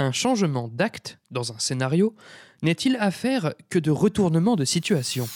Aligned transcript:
Un 0.00 0.10
changement 0.10 0.66
d'acte 0.66 1.18
dans 1.30 1.52
un 1.52 1.58
scénario 1.60 2.16
n'est-il 2.62 2.96
affaire 2.96 3.54
que 3.70 3.78
de 3.78 3.92
retournement 3.92 4.56
de 4.56 4.64
situation? 4.64 5.28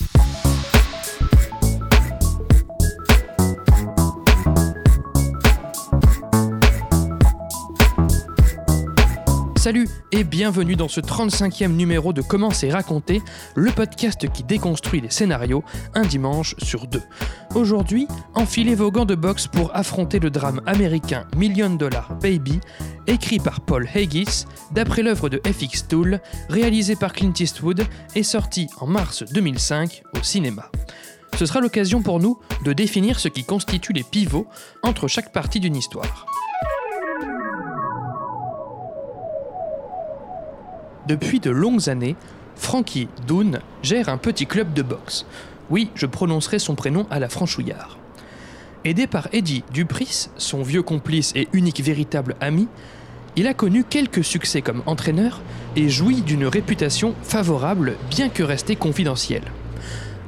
Salut 9.69 9.89
et 10.13 10.25
bienvenue 10.25 10.77
dans 10.77 10.89
ce 10.89 11.03
35e 11.03 11.77
numéro 11.77 12.15
de 12.15 12.23
Comment 12.23 12.51
c'est 12.51 12.71
raconté, 12.71 13.21
le 13.55 13.71
podcast 13.71 14.27
qui 14.33 14.43
déconstruit 14.43 15.03
les 15.03 15.11
scénarios 15.11 15.63
un 15.95 16.07
dimanche 16.07 16.55
sur 16.63 16.87
deux. 16.87 17.03
Aujourd'hui, 17.55 18.09
enfilez 18.35 18.75
vos 18.75 18.91
gants 18.91 19.05
de 19.05 19.15
boxe 19.15 19.47
pour 19.47 19.77
affronter 19.77 20.21
le 20.21 20.31
drame 20.31 20.63
américain 20.65 21.27
Million 21.37 21.69
Dollar 21.69 22.17
Baby, 22.19 22.61
écrit 23.07 23.41
par 23.41 23.61
Paul 23.61 23.87
Haggis, 23.95 24.47
d'après 24.71 25.03
l'œuvre 25.03 25.29
de 25.29 25.39
FX 25.47 25.87
Tool, 25.87 26.21
réalisé 26.49 26.97
par 26.97 27.13
Clint 27.13 27.35
Eastwood 27.39 27.85
et 28.15 28.23
sorti 28.23 28.69
en 28.81 28.87
mars 28.87 29.23
2005 29.23 30.03
au 30.19 30.23
cinéma. 30.23 30.71
Ce 31.37 31.45
sera 31.45 31.61
l'occasion 31.61 32.01
pour 32.01 32.21
nous 32.21 32.39
de 32.65 32.73
définir 32.73 33.21
ce 33.21 33.29
qui 33.29 33.45
constitue 33.45 33.93
les 33.93 34.03
pivots 34.03 34.47
entre 34.83 35.09
chaque 35.09 35.31
partie 35.31 35.61
d'une 35.61 35.77
histoire. 35.77 36.25
Depuis 41.09 41.41
de 41.41 41.51
longues 41.51 41.89
années, 41.89 42.17
Frankie 42.55 43.09
Doon 43.27 43.61
gère 43.83 44.11
un 44.11 44.19
petit 44.19 44.47
club 44.47 44.75
de 44.75 44.83
boxe. 44.83 45.25
Oui, 45.71 45.91
je 45.95 46.05
prononcerai 46.05 46.59
son 46.59 46.75
prénom 46.75 47.07
à 47.11 47.19
la 47.19 47.31
franchouillard. 47.31 47.97
Aidé 48.85 49.07
par 49.07 49.29
Eddie 49.33 49.65
Dupris, 49.73 50.29
son 50.37 50.63
vieux 50.63 50.83
complice 50.83 51.33
et 51.35 51.49
unique 51.55 51.81
véritable 51.81 52.37
ami, 52.43 52.69
il 53.37 53.47
a 53.47 53.55
connu 53.55 53.85
quelques 53.85 54.23
succès 54.23 54.61
comme 54.61 54.83
entraîneur 54.85 55.41
et 55.77 55.89
jouit 55.89 56.21
d'une 56.21 56.45
réputation 56.45 57.15
favorable 57.23 57.97
bien 58.11 58.29
que 58.29 58.43
restée 58.43 58.77
confidentielle. 58.77 59.51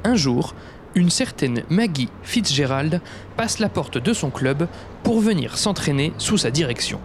Un 0.03 0.15
jour, 0.15 0.55
une 0.95 1.11
certaine 1.11 1.61
Maggie 1.69 2.09
Fitzgerald 2.23 3.01
passe 3.37 3.59
la 3.59 3.69
porte 3.69 3.99
de 3.99 4.13
son 4.13 4.31
club 4.31 4.67
pour 5.03 5.21
venir 5.21 5.59
s'entraîner 5.59 6.11
sous 6.17 6.39
sa 6.39 6.49
direction. 6.49 6.99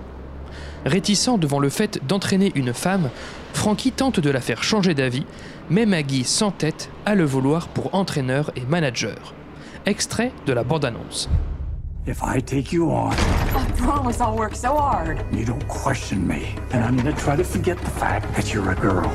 Réticent 0.86 1.36
devant 1.36 1.58
le 1.58 1.68
fait 1.68 1.98
d'entraîner 2.06 2.52
une 2.54 2.72
femme, 2.72 3.10
Frankie 3.54 3.90
tente 3.90 4.20
de 4.20 4.30
la 4.30 4.40
faire 4.40 4.62
changer 4.62 4.94
d'avis, 4.94 5.26
mais 5.68 5.84
Maggie 5.84 6.22
s'entête 6.22 6.90
à 7.04 7.16
le 7.16 7.24
vouloir 7.24 7.66
pour 7.66 7.92
entraîneur 7.92 8.52
et 8.54 8.60
manager. 8.68 9.34
Extrait 9.84 10.30
de 10.46 10.52
la 10.52 10.62
bande-annonce. 10.62 11.28
If 12.06 12.20
I 12.22 12.40
take 12.40 12.72
you 12.72 12.92
on, 12.92 13.10
I 13.10 13.66
promise 13.76 14.20
I'll 14.20 14.36
work 14.36 14.54
so 14.54 14.76
hard. 14.76 15.24
you 15.32 15.44
don't 15.44 15.66
question 15.66 16.24
me. 16.24 16.54
And 16.72 16.84
I'm 16.84 16.96
gonna 16.96 17.12
try 17.12 17.34
to 17.34 17.42
forget 17.42 17.76
the 17.78 17.90
fact 17.90 18.32
that 18.36 18.54
you're 18.54 18.70
a 18.70 18.76
girl. 18.76 19.10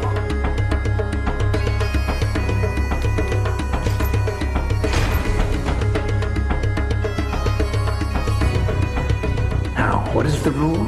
Now, 9.78 10.04
what 10.14 10.26
is 10.26 10.44
the 10.44 10.52
rule? 10.52 10.86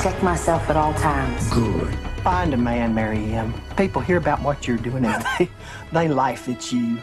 Protect 0.00 0.22
myself 0.22 0.70
at 0.70 0.76
all 0.78 0.94
times. 0.94 1.46
Good. 1.50 1.94
Find 2.24 2.54
a 2.54 2.56
man, 2.56 2.94
marry 2.94 3.18
him. 3.18 3.52
People 3.76 4.00
hear 4.00 4.16
about 4.16 4.40
what 4.40 4.66
you're 4.66 4.78
doing 4.78 5.04
and 5.04 5.22
they, 5.38 5.50
they 5.92 6.08
laugh 6.08 6.48
at 6.48 6.72
you. 6.72 6.96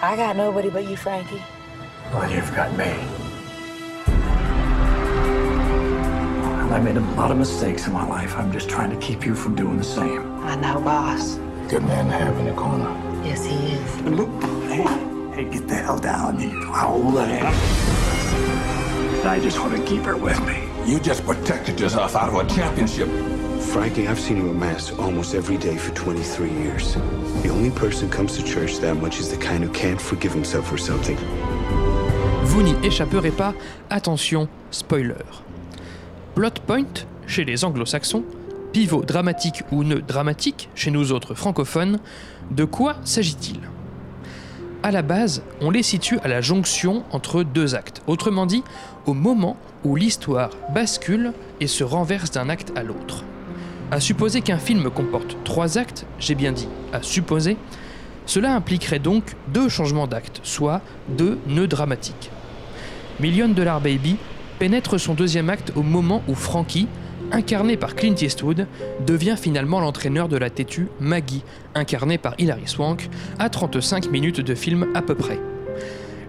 I 0.00 0.14
got 0.14 0.36
nobody 0.36 0.70
but 0.70 0.88
you, 0.88 0.96
Frankie. 0.96 1.42
Well, 2.12 2.30
you've 2.30 2.54
got 2.54 2.70
me. 2.78 2.84
I 6.72 6.78
made 6.80 6.98
a 6.98 7.00
lot 7.16 7.32
of 7.32 7.36
mistakes 7.36 7.88
in 7.88 7.92
my 7.92 8.06
life. 8.06 8.36
I'm 8.36 8.52
just 8.52 8.70
trying 8.70 8.90
to 8.90 8.96
keep 9.04 9.26
you 9.26 9.34
from 9.34 9.56
doing 9.56 9.76
the 9.76 9.82
same. 9.82 10.40
I 10.44 10.54
know, 10.54 10.80
boss. 10.80 11.34
Good 11.68 11.82
man 11.82 12.06
to 12.06 12.12
have 12.12 12.38
in 12.38 12.44
the 12.44 12.52
corner. 12.52 12.94
Yes, 13.24 13.44
he 13.44 13.56
is. 13.72 14.00
Look, 14.02 14.30
hey, 14.70 14.84
hey, 15.34 15.50
get 15.50 15.66
the 15.66 15.74
hell 15.74 15.98
down. 15.98 16.38
You 16.38 16.60
know 16.60 16.70
how 16.70 16.94
old 16.94 17.18
I 17.18 17.28
am. 17.28 17.46
And 19.18 19.28
I 19.28 19.40
just 19.40 19.58
want 19.58 19.76
to 19.76 19.82
keep 19.84 20.02
her 20.02 20.16
with 20.16 20.40
me. 20.46 20.67
You 20.88 20.98
just 20.98 21.22
protected 21.26 21.78
yourself 21.78 22.16
out 22.16 22.30
of 22.30 22.34
a 22.36 22.46
championship. 22.54 23.08
Frankie, 23.74 24.08
I've 24.08 24.18
seen 24.18 24.38
you 24.38 24.48
at 24.48 24.56
Mass 24.56 24.90
almost 24.92 25.34
every 25.34 25.58
day 25.58 25.76
for 25.76 25.94
23 25.94 26.48
years. 26.48 26.96
The 27.42 27.50
only 27.50 27.70
person 27.70 28.08
who 28.08 28.16
comes 28.16 28.34
to 28.38 28.42
church 28.42 28.78
that 28.78 28.94
much 28.94 29.20
is 29.20 29.28
the 29.28 29.36
kind 29.36 29.62
who 29.62 29.70
can't 29.70 30.00
forgive 30.00 30.32
himself 30.32 30.66
for 30.66 30.78
something. 30.78 31.18
Vous 32.44 32.62
n'y 32.62 32.72
échapperez 32.82 33.32
pas, 33.32 33.52
attention, 33.90 34.48
spoiler. 34.70 35.26
Plot 36.34 36.62
point 36.66 37.04
chez 37.26 37.44
les 37.44 37.66
anglo-saxons, 37.66 38.24
pivot 38.72 39.02
dramatique 39.02 39.64
ou 39.70 39.84
nœud 39.84 40.00
dramatique 40.00 40.70
chez 40.74 40.90
nous 40.90 41.12
autres 41.12 41.34
francophones, 41.34 41.98
de 42.50 42.64
quoi 42.64 42.96
s'agit-il? 43.04 43.60
À 44.84 44.92
la 44.92 45.02
base, 45.02 45.42
on 45.60 45.70
les 45.70 45.82
situe 45.82 46.20
à 46.22 46.28
la 46.28 46.40
jonction 46.40 47.02
entre 47.10 47.42
deux 47.42 47.74
actes, 47.74 48.00
autrement 48.06 48.46
dit, 48.46 48.62
au 49.06 49.14
moment 49.14 49.56
où 49.84 49.96
l'histoire 49.96 50.50
bascule 50.72 51.32
et 51.60 51.66
se 51.66 51.82
renverse 51.82 52.30
d'un 52.30 52.48
acte 52.48 52.72
à 52.76 52.84
l'autre. 52.84 53.24
À 53.90 53.98
supposer 53.98 54.40
qu'un 54.40 54.58
film 54.58 54.88
comporte 54.88 55.36
trois 55.44 55.78
actes, 55.78 56.06
j'ai 56.20 56.36
bien 56.36 56.52
dit 56.52 56.68
à 56.92 57.02
supposer, 57.02 57.56
cela 58.24 58.54
impliquerait 58.54 59.00
donc 59.00 59.34
deux 59.48 59.68
changements 59.68 60.06
d'acte, 60.06 60.40
soit 60.44 60.80
deux 61.08 61.38
nœuds 61.48 61.66
dramatiques. 61.66 62.30
Million 63.18 63.48
Dollar 63.48 63.80
Baby 63.80 64.16
pénètre 64.60 65.00
son 65.00 65.14
deuxième 65.14 65.50
acte 65.50 65.72
au 65.74 65.82
moment 65.82 66.22
où 66.28 66.34
Frankie, 66.36 66.86
incarné 67.32 67.76
par 67.76 67.94
Clint 67.94 68.14
Eastwood, 68.20 68.66
devient 69.06 69.36
finalement 69.40 69.80
l'entraîneur 69.80 70.28
de 70.28 70.36
la 70.36 70.50
têtue 70.50 70.88
Maggie, 71.00 71.42
incarnée 71.74 72.18
par 72.18 72.34
Hilary 72.38 72.66
Swank, 72.66 73.08
à 73.38 73.48
35 73.48 74.10
minutes 74.10 74.40
de 74.40 74.54
film 74.54 74.86
à 74.94 75.02
peu 75.02 75.14
près. 75.14 75.38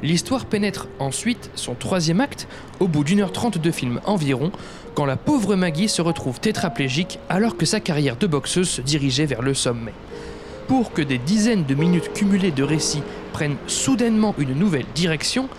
L'histoire 0.01 0.45
pénètre 0.45 0.87
ensuite 0.99 1.51
son 1.55 1.73
troisième 1.73 2.21
acte 2.21 2.47
au 2.79 2.87
bout 2.87 3.03
d'une 3.03 3.19
heure 3.19 3.33
trente 3.33 3.57
de 3.57 3.71
film 3.71 3.99
environ, 4.05 4.51
quand 4.95 5.05
la 5.05 5.17
pauvre 5.17 5.55
Maggie 5.55 5.89
se 5.89 6.01
retrouve 6.01 6.39
tétraplégique 6.39 7.19
alors 7.27 7.57
que 7.57 7.66
sa 7.66 7.79
carrière 7.79 8.16
de 8.16 8.27
boxeuse 8.27 8.69
se 8.69 8.81
dirigeait 8.81 9.25
vers 9.25 9.41
le 9.41 9.53
sommet. 9.53 9.93
Pour 10.69 10.93
que 10.93 11.01
des 11.01 11.17
dizaines 11.17 11.66
de 11.66 11.75
minutes 11.75 12.13
cumulées 12.13 12.51
de 12.51 12.63
récits 12.63 13.03
prennent 13.33 13.57
soudainement 13.67 14.35
une 14.37 14.53
nouvelle 14.53 14.85
direction, 14.95 15.49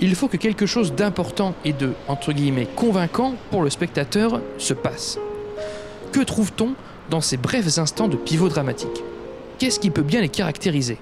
il 0.00 0.14
faut 0.14 0.28
que 0.28 0.36
quelque 0.36 0.66
chose 0.66 0.94
d'important 0.94 1.54
et 1.64 1.72
de, 1.72 1.92
entre 2.08 2.32
guillemets, 2.32 2.68
convaincant 2.76 3.34
pour 3.50 3.62
le 3.62 3.70
spectateur 3.70 4.40
se 4.58 4.74
passe. 4.74 5.18
Que 6.12 6.20
trouve-t-on 6.20 6.74
dans 7.10 7.20
ces 7.20 7.36
brefs 7.36 7.78
instants 7.78 8.08
de 8.08 8.16
pivot 8.16 8.48
dramatique? 8.48 9.02
Qu'est-ce 9.58 9.80
qui 9.80 9.90
peut 9.90 10.02
bien 10.02 10.20
les 10.20 10.28
caractériser? 10.28 10.98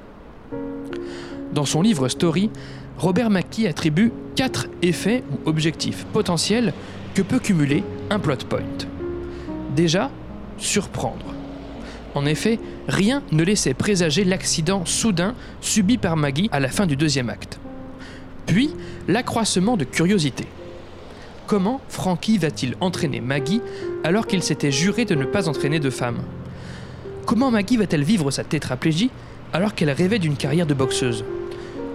Dans 1.53 1.65
son 1.65 1.82
livre 1.82 2.09
Story, 2.09 2.50
Robert 2.99 3.31
McKee 3.31 3.66
attribue 3.66 4.12
quatre 4.37 4.66
effets 4.82 5.22
ou 5.31 5.49
objectifs 5.49 6.05
potentiels 6.12 6.72
que 7.15 7.22
peut 7.22 7.38
cumuler 7.38 7.82
un 8.11 8.19
plot 8.19 8.37
point. 8.49 8.61
Déjà, 9.75 10.11
surprendre. 10.59 11.26
En 12.15 12.26
effet, 12.26 12.61
rien 12.87 13.22
ne 13.32 13.43
laissait 13.43 13.75
présager 13.75 14.25
l'accident 14.25 14.84
soudain 14.84 15.34
subi 15.61 15.99
par 15.99 16.16
Maggie 16.16 16.49
à 16.53 16.61
la 16.61 16.69
fin 16.69 16.87
du 16.87 16.97
deuxième 16.97 17.28
acte. 17.28 17.59
Puis, 18.47 18.71
l'accroissement 19.09 19.77
de 19.77 19.84
curiosité. 19.84 20.47
Comment 21.47 21.81
Frankie 21.88 22.38
va-t-il 22.38 22.75
entraîner 22.81 23.21
Maggie 23.21 23.60
alors 24.03 24.27
qu'il 24.27 24.43
s'était 24.43 24.72
juré 24.72 25.05
de 25.05 25.15
ne 25.15 25.25
pas 25.25 25.49
entraîner 25.49 25.78
de 25.78 25.91
femme? 25.91 26.22
Comment 27.27 27.50
Maggie 27.50 27.77
va-t-elle 27.77 28.05
vivre 28.05 28.31
sa 28.31 28.44
tétraplégie 28.44 29.10
alors 29.53 29.75
qu'elle 29.75 29.91
rêvait 29.91 30.19
d'une 30.19 30.37
carrière 30.37 30.66
de 30.66 30.75
boxeuse? 30.75 31.25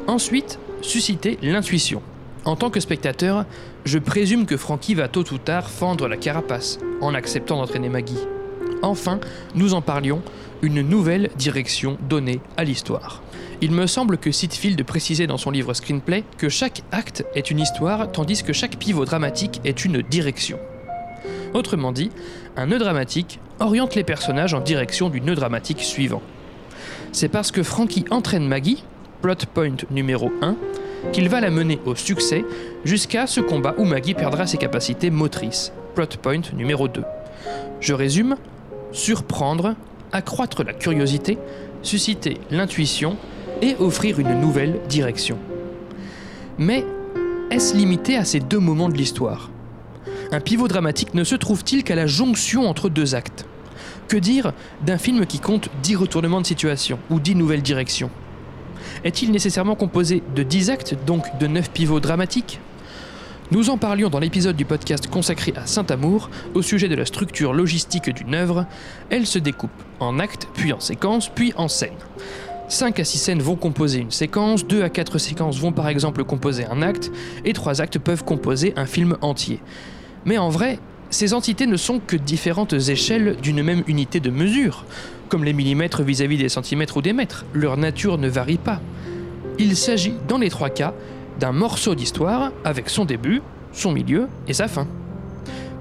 Ensuite, 0.07 0.59
susciter 0.81 1.37
l'intuition. 1.41 2.01
En 2.45 2.55
tant 2.55 2.69
que 2.69 2.79
spectateur, 2.79 3.45
je 3.85 3.99
présume 3.99 4.45
que 4.45 4.57
Frankie 4.57 4.95
va 4.95 5.07
tôt 5.07 5.25
ou 5.31 5.37
tard 5.37 5.69
fendre 5.69 6.07
la 6.07 6.17
carapace 6.17 6.79
en 7.01 7.13
acceptant 7.13 7.57
d'entraîner 7.57 7.89
Maggie. 7.89 8.27
Enfin, 8.81 9.19
nous 9.55 9.73
en 9.73 9.81
parlions, 9.81 10.21
une 10.61 10.81
nouvelle 10.81 11.29
direction 11.37 11.97
donnée 12.09 12.41
à 12.57 12.63
l'histoire. 12.63 13.21
Il 13.61 13.71
me 13.71 13.87
semble 13.87 14.17
que 14.17 14.31
Sitfield 14.31 14.81
précisait 14.83 15.27
dans 15.27 15.37
son 15.37 15.51
livre 15.51 15.73
Screenplay 15.73 16.23
que 16.37 16.49
chaque 16.49 16.83
acte 16.91 17.25
est 17.35 17.51
une 17.51 17.59
histoire 17.59 18.11
tandis 18.11 18.43
que 18.43 18.53
chaque 18.53 18.77
pivot 18.77 19.05
dramatique 19.05 19.61
est 19.65 19.85
une 19.85 20.01
direction. 20.01 20.59
Autrement 21.53 21.91
dit, 21.91 22.11
un 22.55 22.67
nœud 22.67 22.79
dramatique 22.79 23.39
oriente 23.59 23.95
les 23.95 24.03
personnages 24.03 24.53
en 24.53 24.61
direction 24.61 25.09
du 25.09 25.21
nœud 25.21 25.35
dramatique 25.35 25.81
suivant. 25.81 26.21
C'est 27.11 27.29
parce 27.29 27.51
que 27.51 27.63
Frankie 27.63 28.05
entraîne 28.11 28.47
Maggie, 28.47 28.83
plot 29.21 29.35
point 29.53 29.75
numéro 29.89 30.31
1, 30.41 30.55
qu'il 31.11 31.29
va 31.29 31.41
la 31.41 31.49
mener 31.49 31.79
au 31.85 31.95
succès 31.95 32.45
jusqu'à 32.85 33.27
ce 33.27 33.41
combat 33.41 33.73
où 33.77 33.85
Maggie 33.85 34.13
perdra 34.13 34.45
ses 34.47 34.57
capacités 34.57 35.09
motrices, 35.09 35.73
plot 35.95 36.07
point 36.21 36.41
numéro 36.53 36.87
2. 36.87 37.03
Je 37.79 37.93
résume, 37.93 38.35
surprendre, 38.91 39.75
accroître 40.11 40.63
la 40.63 40.73
curiosité, 40.73 41.37
susciter 41.81 42.39
l'intuition 42.51 43.17
et 43.61 43.75
offrir 43.79 44.19
une 44.19 44.39
nouvelle 44.39 44.79
direction. 44.87 45.37
Mais 46.57 46.85
est-ce 47.51 47.75
limité 47.75 48.17
à 48.17 48.25
ces 48.25 48.39
deux 48.39 48.59
moments 48.59 48.89
de 48.89 48.97
l'histoire? 48.97 49.49
Un 50.31 50.39
pivot 50.39 50.67
dramatique 50.67 51.13
ne 51.13 51.23
se 51.23 51.35
trouve-t-il 51.35 51.83
qu'à 51.83 51.95
la 51.95 52.05
jonction 52.05 52.67
entre 52.67 52.89
deux 52.89 53.15
actes? 53.15 53.45
Que 54.07 54.17
dire 54.17 54.53
d'un 54.85 54.97
film 54.97 55.25
qui 55.25 55.39
compte 55.39 55.69
10 55.81 55.95
retournements 55.95 56.41
de 56.41 56.45
situation 56.45 56.99
ou 57.09 57.19
10 57.19 57.35
nouvelles 57.35 57.61
directions? 57.61 58.11
Est-il 59.03 59.31
nécessairement 59.31 59.75
composé 59.75 60.21
de 60.35 60.43
10 60.43 60.69
actes, 60.69 60.95
donc 61.05 61.25
de 61.39 61.47
9 61.47 61.71
pivots 61.71 61.99
dramatiques? 61.99 62.59
Nous 63.51 63.71
en 63.71 63.77
parlions 63.77 64.09
dans 64.09 64.19
l'épisode 64.19 64.55
du 64.55 64.63
podcast 64.63 65.07
consacré 65.07 65.53
à 65.55 65.65
Saint-Amour 65.65 66.29
au 66.53 66.61
sujet 66.61 66.87
de 66.87 66.93
la 66.93 67.05
structure 67.05 67.51
logistique 67.51 68.13
d'une 68.13 68.35
œuvre. 68.35 68.67
Elle 69.09 69.25
se 69.25 69.39
découpe 69.39 69.71
en 69.99 70.19
actes, 70.19 70.47
puis 70.53 70.71
en 70.71 70.79
séquences, 70.79 71.29
puis 71.29 71.51
en 71.57 71.67
scènes. 71.67 71.89
5 72.67 72.99
à 72.99 73.03
6 73.03 73.17
scènes 73.17 73.41
vont 73.41 73.55
composer 73.55 74.01
une 74.01 74.11
séquence, 74.11 74.67
2 74.67 74.83
à 74.83 74.89
4 74.89 75.17
séquences 75.17 75.57
vont 75.57 75.71
par 75.71 75.87
exemple 75.87 76.23
composer 76.25 76.65
un 76.65 76.83
acte, 76.83 77.11
et 77.43 77.53
3 77.53 77.81
actes 77.81 77.97
peuvent 77.97 78.23
composer 78.23 78.73
un 78.75 78.85
film 78.85 79.17
entier. 79.21 79.59
Mais 80.25 80.37
en 80.37 80.49
vrai, 80.49 80.77
ces 81.09 81.33
entités 81.33 81.65
ne 81.65 81.77
sont 81.77 81.99
que 81.99 82.17
différentes 82.17 82.73
échelles 82.73 83.35
d'une 83.41 83.63
même 83.63 83.83
unité 83.87 84.19
de 84.19 84.29
mesure, 84.29 84.85
comme 85.27 85.43
les 85.43 85.53
millimètres 85.53 86.03
vis-à-vis 86.03 86.37
des 86.37 86.49
centimètres 86.49 86.97
ou 86.97 87.01
des 87.01 87.13
mètres. 87.13 87.45
Leur 87.53 87.77
nature 87.77 88.19
ne 88.19 88.29
varie 88.29 88.59
pas. 88.59 88.79
Il 89.57 89.75
s'agit, 89.75 90.13
dans 90.27 90.37
les 90.37 90.51
trois 90.51 90.69
cas, 90.69 90.93
d'un 91.39 91.51
morceau 91.51 91.95
d'histoire 91.95 92.51
avec 92.63 92.89
son 92.89 93.05
début, 93.05 93.41
son 93.71 93.91
milieu 93.91 94.27
et 94.47 94.53
sa 94.53 94.67
fin. 94.67 94.87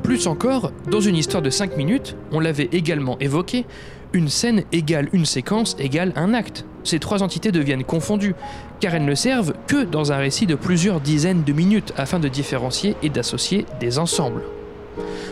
Plus 0.03 0.27
encore, 0.27 0.73
dans 0.91 1.01
une 1.01 1.17
histoire 1.17 1.43
de 1.43 1.51
5 1.51 1.77
minutes, 1.77 2.17
on 2.33 2.41
l'avait 2.41 2.69
également 2.73 3.19
évoqué, 3.19 3.67
une 4.15 4.29
scène 4.29 4.63
égale 4.73 5.09
une 5.13 5.27
séquence 5.27 5.77
égale 5.79 6.13
un 6.17 6.33
acte. 6.33 6.65
Ces 6.83 6.99
trois 6.99 7.23
entités 7.23 7.53
deviennent 7.53 7.85
confondues, 7.85 8.35
car 8.81 8.95
elles 8.95 9.05
ne 9.05 9.15
servent 9.15 9.53
que 9.67 9.85
dans 9.85 10.13
un 10.13 10.17
récit 10.17 10.47
de 10.47 10.55
plusieurs 10.55 11.01
dizaines 11.01 11.45
de 11.45 11.53
minutes 11.53 11.93
afin 11.97 12.19
de 12.19 12.29
différencier 12.29 12.97
et 13.03 13.11
d'associer 13.11 13.67
des 13.81 13.99
ensembles. 13.99 14.45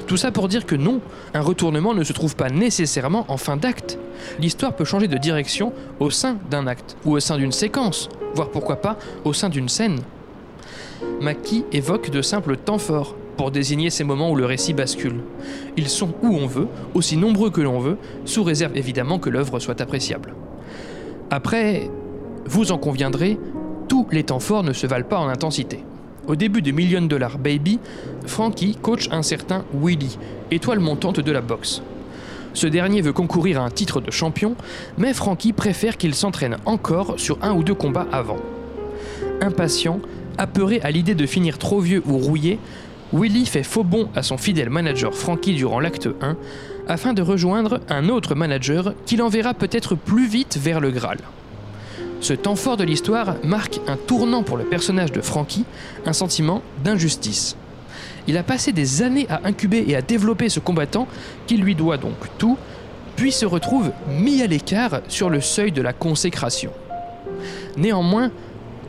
Tout 0.06 0.16
ça 0.16 0.30
pour 0.30 0.48
dire 0.48 0.66
que 0.66 0.76
non, 0.76 1.00
un 1.34 1.40
retournement 1.40 1.94
ne 1.94 2.04
se 2.04 2.12
trouve 2.12 2.36
pas 2.36 2.50
nécessairement 2.50 3.24
en 3.28 3.36
fin 3.36 3.56
d'acte. 3.56 3.98
L'histoire 4.38 4.74
peut 4.74 4.84
changer 4.84 5.08
de 5.08 5.16
direction 5.16 5.72
au 5.98 6.10
sein 6.10 6.36
d'un 6.50 6.66
acte, 6.66 6.96
ou 7.04 7.16
au 7.16 7.20
sein 7.20 7.38
d'une 7.38 7.52
séquence, 7.52 8.08
voire 8.34 8.50
pourquoi 8.50 8.76
pas 8.76 8.98
au 9.24 9.32
sein 9.32 9.48
d'une 9.48 9.68
scène. 9.68 10.00
Mackie 11.20 11.64
évoque 11.72 12.10
de 12.10 12.22
simples 12.22 12.56
temps 12.56 12.78
forts 12.78 13.14
pour 13.36 13.50
désigner 13.50 13.90
ces 13.90 14.04
moments 14.04 14.30
où 14.30 14.36
le 14.36 14.46
récit 14.46 14.74
bascule? 14.74 15.20
Ils 15.76 15.88
sont 15.88 16.14
où 16.22 16.28
on 16.36 16.46
veut, 16.46 16.68
aussi 16.94 17.16
nombreux 17.16 17.50
que 17.50 17.60
l'on 17.60 17.78
veut, 17.78 17.98
sous 18.24 18.42
réserve 18.42 18.76
évidemment 18.76 19.18
que 19.18 19.30
l'œuvre 19.30 19.58
soit 19.58 19.80
appréciable. 19.80 20.34
Après, 21.30 21.90
vous 22.46 22.72
en 22.72 22.78
conviendrez, 22.78 23.38
tous 23.88 24.06
les 24.12 24.24
temps 24.24 24.40
forts 24.40 24.62
ne 24.62 24.72
se 24.72 24.86
valent 24.86 25.06
pas 25.06 25.18
en 25.18 25.28
intensité. 25.28 25.84
Au 26.26 26.36
début 26.36 26.62
de 26.62 26.72
Million 26.72 27.02
Dollar 27.02 27.38
Baby, 27.38 27.78
Frankie 28.26 28.76
coach 28.76 29.08
un 29.12 29.22
certain 29.22 29.64
Willy, 29.72 30.18
étoile 30.50 30.80
montante 30.80 31.20
de 31.20 31.32
la 31.32 31.40
boxe. 31.40 31.82
Ce 32.52 32.66
dernier 32.66 33.00
veut 33.00 33.12
concourir 33.12 33.60
à 33.60 33.64
un 33.64 33.70
titre 33.70 34.00
de 34.00 34.10
champion, 34.10 34.56
mais 34.96 35.12
Frankie 35.12 35.52
préfère 35.52 35.96
qu'il 35.96 36.14
s'entraîne 36.14 36.56
encore 36.64 37.14
sur 37.18 37.38
un 37.42 37.52
ou 37.52 37.62
deux 37.62 37.74
combats 37.74 38.06
avant. 38.10 38.38
Impatient, 39.40 40.00
apeuré 40.38 40.80
à 40.82 40.90
l'idée 40.90 41.14
de 41.14 41.26
finir 41.26 41.58
trop 41.58 41.80
vieux 41.80 42.02
ou 42.06 42.18
rouillé, 42.18 42.58
Willy 43.12 43.46
fait 43.46 43.62
faux 43.62 43.84
bond 43.84 44.08
à 44.14 44.22
son 44.22 44.36
fidèle 44.36 44.70
manager 44.70 45.14
Frankie 45.14 45.54
durant 45.54 45.80
l'acte 45.80 46.08
1 46.20 46.36
afin 46.88 47.12
de 47.12 47.22
rejoindre 47.22 47.80
un 47.88 48.08
autre 48.08 48.34
manager 48.34 48.94
qui 49.06 49.16
l'enverra 49.16 49.54
peut-être 49.54 49.94
plus 49.94 50.26
vite 50.26 50.58
vers 50.60 50.80
le 50.80 50.90
Graal. 50.90 51.18
Ce 52.20 52.32
temps 52.32 52.56
fort 52.56 52.76
de 52.76 52.84
l'histoire 52.84 53.36
marque 53.44 53.80
un 53.86 53.96
tournant 53.96 54.42
pour 54.42 54.56
le 54.56 54.64
personnage 54.64 55.12
de 55.12 55.20
Frankie, 55.20 55.64
un 56.06 56.12
sentiment 56.12 56.62
d'injustice. 56.82 57.56
Il 58.26 58.36
a 58.36 58.42
passé 58.42 58.72
des 58.72 59.02
années 59.02 59.26
à 59.28 59.42
incuber 59.44 59.84
et 59.86 59.94
à 59.94 60.02
développer 60.02 60.48
ce 60.48 60.58
combattant 60.58 61.06
qui 61.46 61.56
lui 61.56 61.74
doit 61.74 61.98
donc 61.98 62.16
tout, 62.38 62.56
puis 63.14 63.32
se 63.32 63.46
retrouve 63.46 63.92
mis 64.08 64.42
à 64.42 64.46
l'écart 64.46 65.00
sur 65.08 65.30
le 65.30 65.40
seuil 65.40 65.72
de 65.72 65.82
la 65.82 65.92
consécration. 65.92 66.72
Néanmoins, 67.76 68.30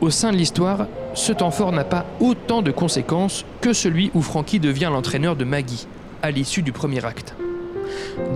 au 0.00 0.10
sein 0.10 0.32
de 0.32 0.36
l'histoire, 0.36 0.86
ce 1.18 1.32
temps 1.32 1.50
fort 1.50 1.72
n'a 1.72 1.84
pas 1.84 2.06
autant 2.20 2.62
de 2.62 2.70
conséquences 2.70 3.44
que 3.60 3.72
celui 3.72 4.10
où 4.14 4.22
Frankie 4.22 4.60
devient 4.60 4.88
l'entraîneur 4.92 5.34
de 5.34 5.44
Maggie, 5.44 5.88
à 6.22 6.30
l'issue 6.30 6.62
du 6.62 6.72
premier 6.72 7.04
acte. 7.04 7.34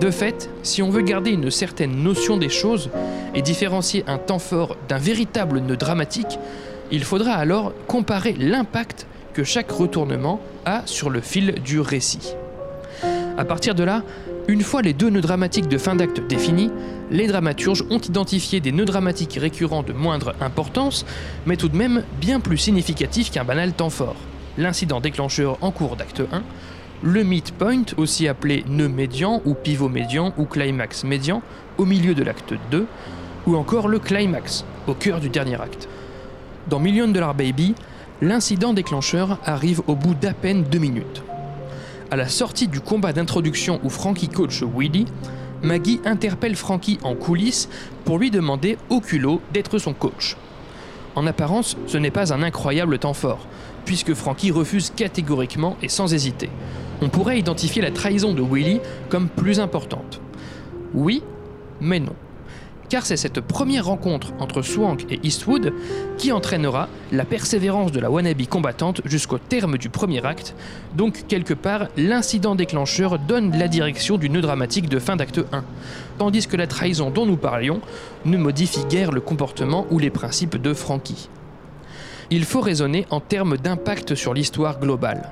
De 0.00 0.10
fait, 0.10 0.50
si 0.64 0.82
on 0.82 0.90
veut 0.90 1.02
garder 1.02 1.30
une 1.30 1.50
certaine 1.50 2.02
notion 2.02 2.36
des 2.36 2.48
choses 2.48 2.90
et 3.34 3.42
différencier 3.42 4.04
un 4.08 4.18
temps 4.18 4.40
fort 4.40 4.76
d'un 4.88 4.98
véritable 4.98 5.60
nœud 5.60 5.76
dramatique, 5.76 6.38
il 6.90 7.04
faudra 7.04 7.34
alors 7.34 7.72
comparer 7.86 8.32
l'impact 8.32 9.06
que 9.32 9.44
chaque 9.44 9.70
retournement 9.70 10.40
a 10.64 10.82
sur 10.86 11.08
le 11.08 11.20
fil 11.20 11.54
du 11.64 11.78
récit. 11.78 12.34
À 13.38 13.44
partir 13.44 13.74
de 13.76 13.84
là, 13.84 14.02
une 14.48 14.62
fois 14.62 14.82
les 14.82 14.92
deux 14.92 15.08
nœuds 15.08 15.20
dramatiques 15.20 15.68
de 15.68 15.78
fin 15.78 15.94
d'acte 15.94 16.20
définis, 16.28 16.70
les 17.12 17.26
dramaturges 17.26 17.84
ont 17.90 17.98
identifié 17.98 18.60
des 18.60 18.72
nœuds 18.72 18.86
dramatiques 18.86 19.38
récurrents 19.38 19.82
de 19.82 19.92
moindre 19.92 20.34
importance, 20.40 21.04
mais 21.46 21.58
tout 21.58 21.68
de 21.68 21.76
même 21.76 22.04
bien 22.20 22.40
plus 22.40 22.56
significatifs 22.56 23.30
qu'un 23.30 23.44
banal 23.44 23.74
temps 23.74 23.90
fort. 23.90 24.16
L'incident 24.56 25.00
déclencheur 25.00 25.58
en 25.60 25.70
cours 25.70 25.96
d'acte 25.96 26.22
1, 26.32 26.42
le 27.02 27.22
midpoint, 27.22 27.84
aussi 27.98 28.28
appelé 28.28 28.64
nœud 28.66 28.88
médian 28.88 29.42
ou 29.44 29.54
pivot 29.54 29.90
médian 29.90 30.32
ou 30.38 30.46
climax 30.46 31.04
médian, 31.04 31.42
au 31.76 31.84
milieu 31.84 32.14
de 32.14 32.22
l'acte 32.22 32.54
2, 32.70 32.86
ou 33.46 33.56
encore 33.56 33.88
le 33.88 33.98
climax, 33.98 34.64
au 34.86 34.94
cœur 34.94 35.20
du 35.20 35.28
dernier 35.28 35.60
acte. 35.60 35.88
Dans 36.68 36.78
Million 36.78 37.08
Dollar 37.08 37.34
Baby, 37.34 37.74
l'incident 38.22 38.72
déclencheur 38.72 39.38
arrive 39.44 39.82
au 39.86 39.96
bout 39.96 40.14
d'à 40.14 40.32
peine 40.32 40.62
deux 40.62 40.78
minutes. 40.78 41.22
À 42.10 42.16
la 42.16 42.28
sortie 42.28 42.68
du 42.68 42.80
combat 42.80 43.12
d'introduction 43.12 43.80
où 43.82 43.90
Frankie 43.90 44.28
coach 44.28 44.62
Willy, 44.62 45.06
Maggie 45.62 46.00
interpelle 46.04 46.56
Frankie 46.56 46.98
en 47.04 47.14
coulisses 47.14 47.68
pour 48.04 48.18
lui 48.18 48.30
demander 48.30 48.78
au 48.90 49.00
culot 49.00 49.40
d'être 49.52 49.78
son 49.78 49.92
coach. 49.92 50.36
En 51.14 51.26
apparence, 51.26 51.76
ce 51.86 51.98
n'est 51.98 52.10
pas 52.10 52.32
un 52.32 52.42
incroyable 52.42 52.98
temps 52.98 53.14
fort, 53.14 53.46
puisque 53.84 54.14
Frankie 54.14 54.50
refuse 54.50 54.90
catégoriquement 54.94 55.76
et 55.82 55.88
sans 55.88 56.12
hésiter. 56.14 56.50
On 57.00 57.08
pourrait 57.08 57.38
identifier 57.38 57.82
la 57.82 57.90
trahison 57.90 58.32
de 58.32 58.42
Willy 58.42 58.80
comme 59.08 59.28
plus 59.28 59.60
importante. 59.60 60.20
Oui, 60.94 61.22
mais 61.80 62.00
non 62.00 62.14
car 62.92 63.06
c'est 63.06 63.16
cette 63.16 63.40
première 63.40 63.86
rencontre 63.86 64.34
entre 64.38 64.60
Swank 64.60 65.06
et 65.10 65.18
Eastwood 65.22 65.72
qui 66.18 66.30
entraînera 66.30 66.90
la 67.10 67.24
persévérance 67.24 67.90
de 67.90 67.98
la 67.98 68.10
wannabe 68.10 68.44
combattante 68.44 69.00
jusqu'au 69.06 69.38
terme 69.38 69.78
du 69.78 69.88
premier 69.88 70.22
acte, 70.26 70.54
donc 70.94 71.26
quelque 71.26 71.54
part 71.54 71.88
l'incident 71.96 72.54
déclencheur 72.54 73.18
donne 73.18 73.58
la 73.58 73.68
direction 73.68 74.18
du 74.18 74.28
nœud 74.28 74.42
dramatique 74.42 74.90
de 74.90 74.98
fin 74.98 75.16
d'acte 75.16 75.40
1, 75.52 75.64
tandis 76.18 76.46
que 76.46 76.58
la 76.58 76.66
trahison 76.66 77.10
dont 77.10 77.24
nous 77.24 77.38
parlions 77.38 77.80
ne 78.26 78.36
modifie 78.36 78.84
guère 78.90 79.10
le 79.10 79.22
comportement 79.22 79.86
ou 79.90 79.98
les 79.98 80.10
principes 80.10 80.60
de 80.60 80.74
Frankie. 80.74 81.30
Il 82.28 82.44
faut 82.44 82.60
raisonner 82.60 83.06
en 83.08 83.20
termes 83.20 83.56
d'impact 83.56 84.14
sur 84.14 84.34
l'histoire 84.34 84.80
globale. 84.80 85.30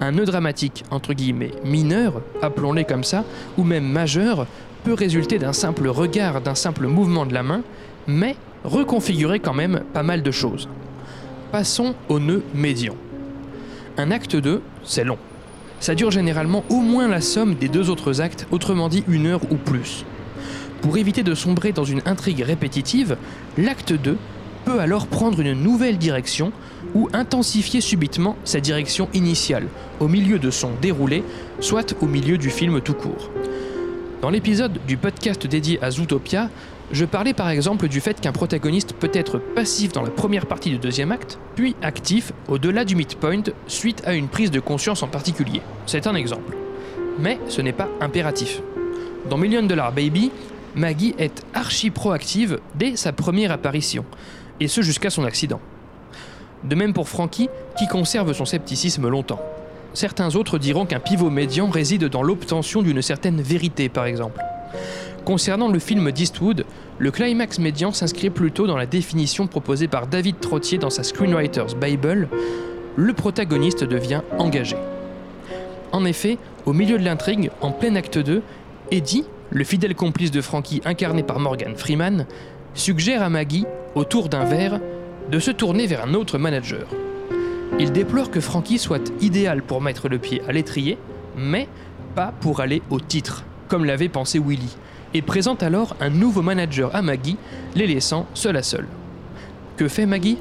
Un 0.00 0.12
nœud 0.12 0.26
dramatique, 0.26 0.84
entre 0.90 1.12
guillemets, 1.12 1.52
mineur, 1.64 2.22
appelons-les 2.42 2.84
comme 2.84 3.04
ça, 3.04 3.24
ou 3.56 3.64
même 3.64 3.86
majeur, 3.86 4.46
peut 4.84 4.94
résulter 4.94 5.38
d'un 5.38 5.52
simple 5.52 5.88
regard, 5.88 6.40
d'un 6.40 6.54
simple 6.54 6.86
mouvement 6.86 7.26
de 7.26 7.34
la 7.34 7.42
main, 7.42 7.62
mais 8.06 8.36
reconfigurer 8.64 9.40
quand 9.40 9.54
même 9.54 9.82
pas 9.92 10.02
mal 10.02 10.22
de 10.22 10.30
choses. 10.30 10.68
Passons 11.50 11.94
au 12.08 12.18
nœud 12.18 12.42
médian. 12.54 12.94
Un 13.96 14.10
acte 14.10 14.36
2, 14.36 14.62
c'est 14.84 15.04
long. 15.04 15.18
Ça 15.80 15.94
dure 15.94 16.10
généralement 16.10 16.64
au 16.70 16.80
moins 16.80 17.08
la 17.08 17.20
somme 17.20 17.54
des 17.54 17.68
deux 17.68 17.90
autres 17.90 18.20
actes, 18.20 18.46
autrement 18.50 18.88
dit 18.88 19.04
une 19.08 19.26
heure 19.26 19.42
ou 19.50 19.56
plus. 19.56 20.04
Pour 20.80 20.96
éviter 20.96 21.22
de 21.22 21.34
sombrer 21.34 21.72
dans 21.72 21.84
une 21.84 22.02
intrigue 22.06 22.40
répétitive, 22.40 23.16
l'acte 23.58 23.92
2 23.92 24.16
peut 24.64 24.80
alors 24.80 25.06
prendre 25.06 25.40
une 25.40 25.54
nouvelle 25.54 25.98
direction 25.98 26.52
ou 26.94 27.08
intensifier 27.12 27.80
subitement 27.80 28.36
sa 28.44 28.60
direction 28.60 29.08
initiale, 29.12 29.66
au 30.00 30.08
milieu 30.08 30.38
de 30.38 30.50
son 30.50 30.70
déroulé, 30.80 31.24
soit 31.60 31.94
au 32.00 32.06
milieu 32.06 32.38
du 32.38 32.50
film 32.50 32.80
tout 32.80 32.94
court. 32.94 33.30
Dans 34.22 34.30
l'épisode 34.30 34.78
du 34.86 34.96
podcast 34.96 35.48
dédié 35.48 35.82
à 35.82 35.90
Zootopia, 35.90 36.48
je 36.92 37.04
parlais 37.04 37.34
par 37.34 37.48
exemple 37.48 37.88
du 37.88 38.00
fait 38.00 38.20
qu'un 38.20 38.30
protagoniste 38.30 38.92
peut 38.92 39.10
être 39.12 39.38
passif 39.38 39.90
dans 39.90 40.02
la 40.02 40.10
première 40.10 40.46
partie 40.46 40.70
du 40.70 40.78
deuxième 40.78 41.10
acte, 41.10 41.40
puis 41.56 41.74
actif 41.82 42.32
au-delà 42.46 42.84
du 42.84 42.94
midpoint 42.94 43.42
suite 43.66 44.00
à 44.06 44.14
une 44.14 44.28
prise 44.28 44.52
de 44.52 44.60
conscience 44.60 45.02
en 45.02 45.08
particulier. 45.08 45.60
C'est 45.86 46.06
un 46.06 46.14
exemple. 46.14 46.56
Mais 47.18 47.40
ce 47.48 47.62
n'est 47.62 47.72
pas 47.72 47.88
impératif. 48.00 48.62
Dans 49.28 49.38
Million 49.38 49.64
Dollar 49.64 49.90
Baby, 49.90 50.30
Maggie 50.76 51.16
est 51.18 51.44
archi 51.52 51.90
proactive 51.90 52.60
dès 52.76 52.94
sa 52.94 53.12
première 53.12 53.50
apparition, 53.50 54.04
et 54.60 54.68
ce 54.68 54.82
jusqu'à 54.82 55.10
son 55.10 55.24
accident. 55.24 55.58
De 56.62 56.76
même 56.76 56.92
pour 56.92 57.08
Frankie, 57.08 57.48
qui 57.76 57.88
conserve 57.88 58.32
son 58.34 58.44
scepticisme 58.44 59.08
longtemps. 59.08 59.42
Certains 59.94 60.36
autres 60.36 60.58
diront 60.58 60.86
qu'un 60.86 61.00
pivot 61.00 61.28
médian 61.28 61.68
réside 61.68 62.04
dans 62.06 62.22
l'obtention 62.22 62.82
d'une 62.82 63.02
certaine 63.02 63.42
vérité, 63.42 63.88
par 63.88 64.06
exemple. 64.06 64.40
Concernant 65.24 65.68
le 65.68 65.78
film 65.78 66.10
d'Eastwood, 66.10 66.64
le 66.98 67.10
climax 67.10 67.58
médian 67.58 67.92
s'inscrit 67.92 68.30
plutôt 68.30 68.66
dans 68.66 68.76
la 68.76 68.86
définition 68.86 69.46
proposée 69.46 69.88
par 69.88 70.06
David 70.06 70.40
Trottier 70.40 70.78
dans 70.78 70.90
sa 70.90 71.02
Screenwriter's 71.02 71.76
Bible, 71.76 72.28
le 72.96 73.12
protagoniste 73.12 73.84
devient 73.84 74.22
engagé. 74.38 74.76
En 75.92 76.04
effet, 76.04 76.38
au 76.64 76.72
milieu 76.72 76.98
de 76.98 77.04
l'intrigue, 77.04 77.50
en 77.60 77.70
plein 77.70 77.94
acte 77.94 78.18
2, 78.18 78.42
Eddie, 78.90 79.24
le 79.50 79.64
fidèle 79.64 79.94
complice 79.94 80.30
de 80.30 80.40
Frankie 80.40 80.80
incarné 80.84 81.22
par 81.22 81.38
Morgan 81.38 81.76
Freeman, 81.76 82.26
suggère 82.74 83.22
à 83.22 83.28
Maggie, 83.28 83.66
autour 83.94 84.28
d'un 84.28 84.44
verre, 84.44 84.80
de 85.30 85.38
se 85.38 85.50
tourner 85.50 85.86
vers 85.86 86.04
un 86.04 86.14
autre 86.14 86.38
manager. 86.38 86.86
Il 87.78 87.90
déplore 87.90 88.30
que 88.30 88.40
Frankie 88.40 88.78
soit 88.78 89.12
idéal 89.20 89.62
pour 89.62 89.80
mettre 89.80 90.08
le 90.08 90.18
pied 90.18 90.42
à 90.46 90.52
l'étrier, 90.52 90.98
mais 91.36 91.68
pas 92.14 92.32
pour 92.40 92.60
aller 92.60 92.82
au 92.90 93.00
titre, 93.00 93.44
comme 93.68 93.84
l'avait 93.84 94.08
pensé 94.08 94.38
Willy, 94.38 94.76
et 95.14 95.22
présente 95.22 95.62
alors 95.62 95.96
un 96.00 96.10
nouveau 96.10 96.42
manager 96.42 96.94
à 96.94 97.02
Maggie, 97.02 97.38
les 97.74 97.86
laissant 97.86 98.26
seul 98.34 98.56
à 98.56 98.62
seul. 98.62 98.86
Que 99.76 99.88
fait 99.88 100.06
Maggie? 100.06 100.38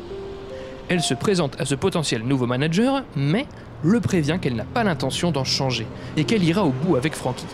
Elle 0.90 1.02
se 1.02 1.14
présente 1.14 1.60
à 1.60 1.66
ce 1.66 1.76
potentiel 1.76 2.24
nouveau 2.24 2.48
manager, 2.48 3.04
mais 3.16 3.48
le 3.82 4.02
prévient 4.02 4.38
qu'elle 4.42 4.56
n'a 4.56 4.66
pas 4.66 4.84
l'intention 4.84 5.32
d'en 5.32 5.46
changer 5.46 5.88
et 6.18 6.26
qu'elle 6.26 6.44
ira 6.44 6.66
au 6.66 6.72
bout 6.72 6.98
avec 6.98 7.16
Frankie. 7.16 7.46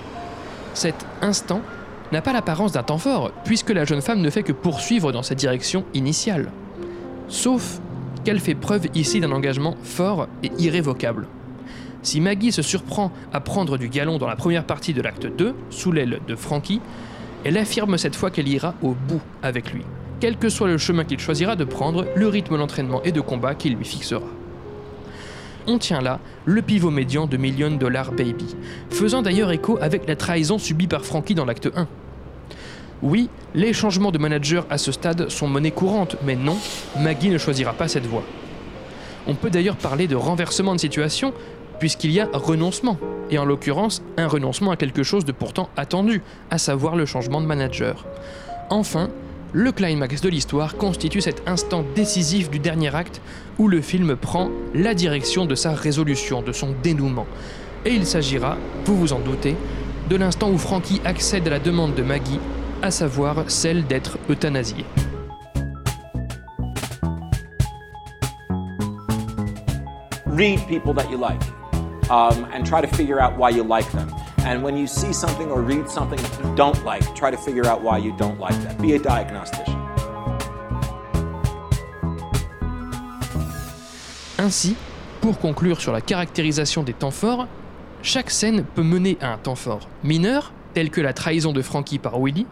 Cet 0.74 1.06
instant 1.22 1.62
n'a 2.12 2.22
pas 2.22 2.34
l'apparence 2.34 2.72
d'un 2.72 2.84
temps 2.84 2.98
fort, 2.98 3.32
puisque 3.46 3.70
la 3.70 3.86
jeune 3.86 4.02
femme 4.02 4.22
ne 4.22 4.30
fait 4.30 4.44
que 4.44 4.54
poursuivre 4.54 5.12
dans 5.12 5.24
sa 5.24 5.36
direction 5.36 5.86
initiale. 5.94 6.52
Sauf 7.28 7.80
qu'elle 8.28 8.42
fait 8.42 8.56
preuve 8.56 8.88
ici 8.94 9.22
d'un 9.22 9.32
engagement 9.32 9.78
fort 9.84 10.28
et 10.44 10.52
irrévocable. 10.60 11.28
Si 12.02 12.20
Maggie 12.20 12.52
se 12.52 12.62
surprend 12.62 13.14
à 13.32 13.40
prendre 13.40 13.78
du 13.78 13.88
galon 13.88 14.18
dans 14.18 14.28
la 14.28 14.36
première 14.36 14.66
partie 14.66 14.94
de 14.94 15.02
l'acte 15.02 15.28
2, 15.28 15.56
sous 15.70 15.94
l'aile 15.94 16.20
de 16.28 16.36
Frankie, 16.36 16.82
elle 17.46 17.58
affirme 17.58 17.98
cette 17.98 18.18
fois 18.18 18.30
qu'elle 18.30 18.50
ira 18.50 18.74
au 18.82 18.96
bout 19.08 19.22
avec 19.42 19.72
lui, 19.72 19.84
quel 20.20 20.36
que 20.36 20.50
soit 20.50 20.68
le 20.68 20.78
chemin 20.78 21.06
qu'il 21.06 21.20
choisira 21.20 21.56
de 21.56 21.64
prendre, 21.64 22.06
le 22.18 22.28
rythme 22.28 22.58
d'entraînement 22.58 23.02
et 23.04 23.14
de 23.14 23.22
combat 23.22 23.56
qu'il 23.56 23.76
lui 23.76 23.86
fixera. 23.86 24.28
On 25.66 25.78
tient 25.78 26.02
là 26.02 26.20
le 26.44 26.62
pivot 26.62 26.92
médian 26.92 27.28
de 27.28 27.38
Million 27.38 27.72
Dollar 27.72 28.12
Baby, 28.12 28.58
faisant 28.90 29.22
d'ailleurs 29.22 29.54
écho 29.54 29.78
avec 29.80 30.06
la 30.06 30.18
trahison 30.18 30.58
subie 30.58 30.88
par 30.88 31.06
Frankie 31.06 31.34
dans 31.34 31.46
l'acte 31.46 31.70
1. 31.74 31.88
Oui, 33.04 33.30
les 33.54 33.74
changements 33.74 34.12
de 34.12 34.18
manager 34.18 34.66
à 34.70 34.80
ce 34.80 34.92
stade 34.92 35.30
sont 35.30 35.48
monnaie 35.48 35.72
courante, 35.72 36.16
mais 36.26 36.36
non, 36.36 36.58
Maggie 37.00 37.30
ne 37.30 37.38
choisira 37.38 37.74
pas 37.74 37.88
cette 37.88 38.08
voie. 38.08 38.24
On 39.28 39.36
peut 39.36 39.52
d'ailleurs 39.52 39.76
parler 39.76 40.08
de 40.08 40.16
renversement 40.16 40.74
de 40.74 40.80
situation, 40.80 41.32
puisqu'il 41.80 42.12
y 42.12 42.20
a 42.20 42.28
renoncement, 42.34 42.98
et 43.30 43.38
en 43.38 43.46
l'occurrence 43.46 44.02
un 44.18 44.28
renoncement 44.28 44.72
à 44.72 44.78
quelque 44.78 45.04
chose 45.04 45.26
de 45.26 45.32
pourtant 45.32 45.70
attendu, 45.78 46.24
à 46.50 46.58
savoir 46.58 46.96
le 46.96 47.06
changement 47.06 47.40
de 47.40 47.46
manager. 47.46 48.06
Enfin, 48.72 49.10
le 49.54 49.72
climax 49.72 50.22
de 50.22 50.30
l'histoire 50.30 50.76
constitue 50.76 51.22
cet 51.22 51.48
instant 51.48 51.86
décisif 51.96 52.50
du 52.50 52.58
dernier 52.58 52.94
acte 52.96 53.22
où 53.60 53.68
le 53.68 53.82
film 53.82 54.16
prend 54.16 54.50
la 54.74 54.96
direction 54.96 55.46
de 55.46 55.56
sa 55.56 55.72
résolution, 55.74 56.42
de 56.42 56.52
son 56.52 56.74
dénouement. 56.82 57.28
Et 57.86 57.92
il 57.92 58.06
s'agira, 58.08 58.58
vous 58.86 58.98
vous 58.98 59.14
en 59.14 59.20
doutez, 59.20 59.56
de 60.10 60.16
l'instant 60.16 60.50
où 60.50 60.58
Frankie 60.58 61.02
accède 61.06 61.48
à 61.48 61.52
la 61.52 61.60
demande 61.60 61.94
de 61.96 62.02
Maggie, 62.02 62.40
à 62.82 62.92
savoir 62.92 63.50
celle 63.50 63.86
d'être 63.86 64.18
euthanasié. 64.30 64.86
read 70.38 70.60
people 70.68 70.94
that 70.94 71.10
you 71.10 71.18
like 71.18 71.42
um, 72.12 72.46
and 72.54 72.64
try 72.64 72.80
to 72.80 72.88
figure 72.88 73.20
out 73.20 73.36
why 73.38 73.50
you 73.50 73.64
like 73.64 73.92
them. 73.92 74.08
And 74.46 74.64
when 74.64 74.78
you 74.78 74.86
see 74.86 75.12
something 75.12 75.50
or 75.50 75.62
read 75.62 75.90
something 75.90 76.20
you 76.20 76.56
don't 76.56 76.86
like, 76.86 77.04
try 77.16 77.32
to 77.32 77.38
figure 77.38 77.66
out 77.66 77.82
why 77.82 77.98
you 77.98 78.16
don't 78.18 78.40
like 78.40 78.56
that. 78.64 78.80
Be 78.80 78.94
a 78.94 79.00
diagnostician. 79.00 79.76
Ainsi, 84.38 84.76
pour 85.22 85.40
conclure 85.40 85.82
sur 85.82 85.92
la 85.92 86.02
caractérisation 86.02 86.84
des 86.84 86.94
temps 86.94 87.12
forts, 87.12 87.48
chaque 88.04 88.30
scène 88.30 88.64
peut 88.64 88.84
mener 88.84 89.18
à 89.20 89.34
un 89.34 89.38
temps 89.38 89.56
fort 89.56 89.90
mineur, 90.04 90.54
tel 90.76 90.92
que 90.92 91.02
la 91.02 91.14
trahison 91.14 91.52
de 91.52 91.64
Frankie 91.64 91.98
par 91.98 92.22
Willy, 92.22 92.46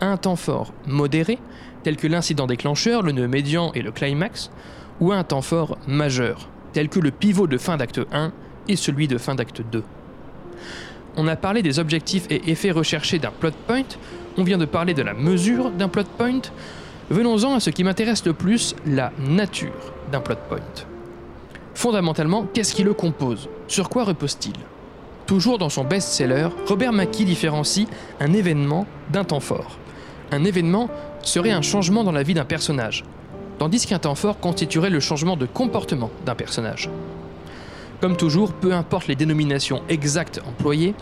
un 0.00 0.16
temps 0.16 0.36
fort 0.36 0.72
modéré, 0.86 1.38
tel 1.82 1.96
que 1.96 2.06
l'incident 2.06 2.46
déclencheur, 2.46 3.02
le 3.02 3.12
nœud 3.12 3.28
médian 3.28 3.72
et 3.74 3.82
le 3.82 3.92
climax, 3.92 4.50
ou 5.00 5.12
un 5.12 5.24
temps 5.24 5.42
fort 5.42 5.78
majeur, 5.86 6.48
tel 6.72 6.88
que 6.88 7.00
le 7.00 7.10
pivot 7.10 7.46
de 7.46 7.58
fin 7.58 7.76
d'acte 7.76 8.00
1 8.12 8.32
et 8.68 8.76
celui 8.76 9.08
de 9.08 9.18
fin 9.18 9.34
d'acte 9.34 9.62
2. 9.70 9.82
On 11.16 11.28
a 11.28 11.36
parlé 11.36 11.62
des 11.62 11.78
objectifs 11.78 12.26
et 12.28 12.50
effets 12.50 12.70
recherchés 12.70 13.18
d'un 13.18 13.30
plot 13.30 13.52
point, 13.66 13.84
on 14.36 14.44
vient 14.44 14.58
de 14.58 14.66
parler 14.66 14.94
de 14.94 15.02
la 15.02 15.14
mesure 15.14 15.70
d'un 15.70 15.88
plot 15.88 16.04
point. 16.18 16.42
Venons-en 17.08 17.54
à 17.54 17.60
ce 17.60 17.70
qui 17.70 17.84
m'intéresse 17.84 18.26
le 18.26 18.32
plus, 18.32 18.74
la 18.86 19.12
nature 19.18 19.94
d'un 20.12 20.20
plot 20.20 20.36
point. 20.48 20.58
Fondamentalement, 21.74 22.46
qu'est-ce 22.52 22.74
qui 22.74 22.84
le 22.84 22.94
compose? 22.94 23.48
Sur 23.68 23.88
quoi 23.88 24.04
repose-t-il? 24.04 24.54
Toujours 25.26 25.58
dans 25.58 25.68
son 25.68 25.82
best-seller, 25.82 26.48
Robert 26.68 26.92
Mackie 26.92 27.24
différencie 27.24 27.88
un 28.20 28.32
événement 28.32 28.86
d'un 29.10 29.24
temps 29.24 29.40
fort. 29.40 29.76
Un 30.30 30.44
événement 30.44 30.88
serait 31.22 31.50
un 31.50 31.62
changement 31.62 32.04
dans 32.04 32.12
la 32.12 32.22
vie 32.22 32.34
d'un 32.34 32.44
personnage, 32.44 33.04
tandis 33.58 33.84
qu'un 33.86 33.98
temps 33.98 34.14
fort 34.14 34.38
constituerait 34.38 34.90
le 34.90 35.00
changement 35.00 35.36
de 35.36 35.46
comportement 35.46 36.10
d'un 36.24 36.36
personnage. 36.36 36.90
Comme 38.00 38.16
toujours, 38.16 38.52
peu 38.52 38.72
importe 38.72 39.08
les 39.08 39.16
dénominations 39.16 39.82
exactes 39.88 40.40
employées, 40.46 40.94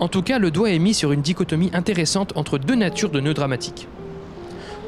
en 0.00 0.08
tout 0.08 0.22
cas 0.22 0.40
le 0.40 0.50
doigt 0.50 0.70
est 0.70 0.80
mis 0.80 0.94
sur 0.94 1.12
une 1.12 1.22
dichotomie 1.22 1.70
intéressante 1.72 2.32
entre 2.36 2.58
deux 2.58 2.74
natures 2.74 3.10
de 3.10 3.20
nœuds 3.20 3.34
dramatiques. 3.34 3.86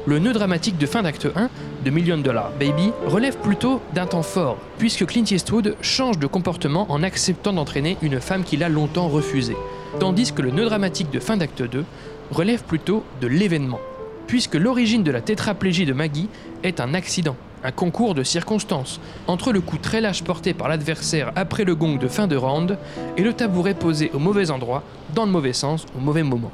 Le 0.07 0.17
nœud 0.17 0.33
dramatique 0.33 0.79
de 0.79 0.87
fin 0.87 1.03
d'acte 1.03 1.27
1 1.35 1.49
de 1.85 1.89
Million 1.91 2.17
Dollar 2.17 2.51
Baby 2.59 2.91
relève 3.05 3.37
plutôt 3.37 3.81
d'un 3.93 4.07
temps 4.07 4.23
fort, 4.23 4.57
puisque 4.79 5.05
Clint 5.05 5.25
Eastwood 5.29 5.75
change 5.81 6.17
de 6.17 6.25
comportement 6.25 6.87
en 6.89 7.03
acceptant 7.03 7.53
d'entraîner 7.53 7.97
une 8.01 8.19
femme 8.19 8.43
qu'il 8.43 8.63
a 8.63 8.69
longtemps 8.69 9.09
refusée, 9.09 9.55
tandis 9.99 10.33
que 10.33 10.41
le 10.41 10.49
nœud 10.49 10.65
dramatique 10.65 11.11
de 11.11 11.19
fin 11.19 11.37
d'acte 11.37 11.61
2 11.61 11.85
relève 12.31 12.63
plutôt 12.63 13.03
de 13.21 13.27
l'événement, 13.27 13.79
puisque 14.25 14.55
l'origine 14.55 15.03
de 15.03 15.11
la 15.11 15.21
tétraplégie 15.21 15.85
de 15.85 15.93
Maggie 15.93 16.29
est 16.63 16.79
un 16.79 16.95
accident, 16.95 17.35
un 17.63 17.71
concours 17.71 18.15
de 18.15 18.23
circonstances, 18.23 18.99
entre 19.27 19.51
le 19.51 19.61
coup 19.61 19.77
très 19.77 20.01
lâche 20.01 20.23
porté 20.23 20.55
par 20.55 20.67
l'adversaire 20.67 21.31
après 21.35 21.63
le 21.63 21.75
gong 21.75 21.97
de 21.97 22.07
fin 22.07 22.25
de 22.25 22.35
round 22.35 22.79
et 23.17 23.21
le 23.21 23.33
tabouret 23.33 23.75
posé 23.75 24.09
au 24.15 24.19
mauvais 24.19 24.49
endroit, 24.49 24.81
dans 25.13 25.25
le 25.25 25.31
mauvais 25.31 25.53
sens, 25.53 25.85
au 25.95 25.99
mauvais 25.99 26.23
moment. 26.23 26.51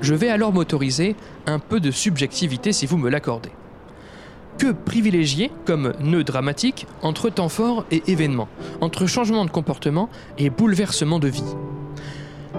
Je 0.00 0.14
vais 0.14 0.28
alors 0.28 0.52
m'autoriser 0.52 1.16
un 1.46 1.58
peu 1.58 1.80
de 1.80 1.90
subjectivité 1.90 2.72
si 2.72 2.86
vous 2.86 2.96
me 2.96 3.10
l'accordez. 3.10 3.50
Que 4.58 4.72
privilégier 4.72 5.50
comme 5.64 5.94
nœud 6.00 6.24
dramatique 6.24 6.86
entre 7.02 7.30
temps 7.30 7.48
fort 7.48 7.84
et 7.90 8.02
événement, 8.08 8.48
entre 8.80 9.06
changement 9.06 9.44
de 9.44 9.50
comportement 9.50 10.10
et 10.36 10.50
bouleversement 10.50 11.18
de 11.18 11.28
vie? 11.28 11.56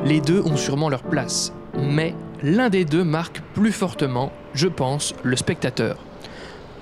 Les 0.03 0.19
deux 0.19 0.41
ont 0.41 0.57
sûrement 0.57 0.89
leur 0.89 1.03
place, 1.03 1.53
mais 1.77 2.15
l'un 2.41 2.69
des 2.69 2.85
deux 2.85 3.03
marque 3.03 3.41
plus 3.53 3.71
fortement, 3.71 4.31
je 4.53 4.67
pense, 4.67 5.13
le 5.21 5.35
spectateur. 5.35 5.97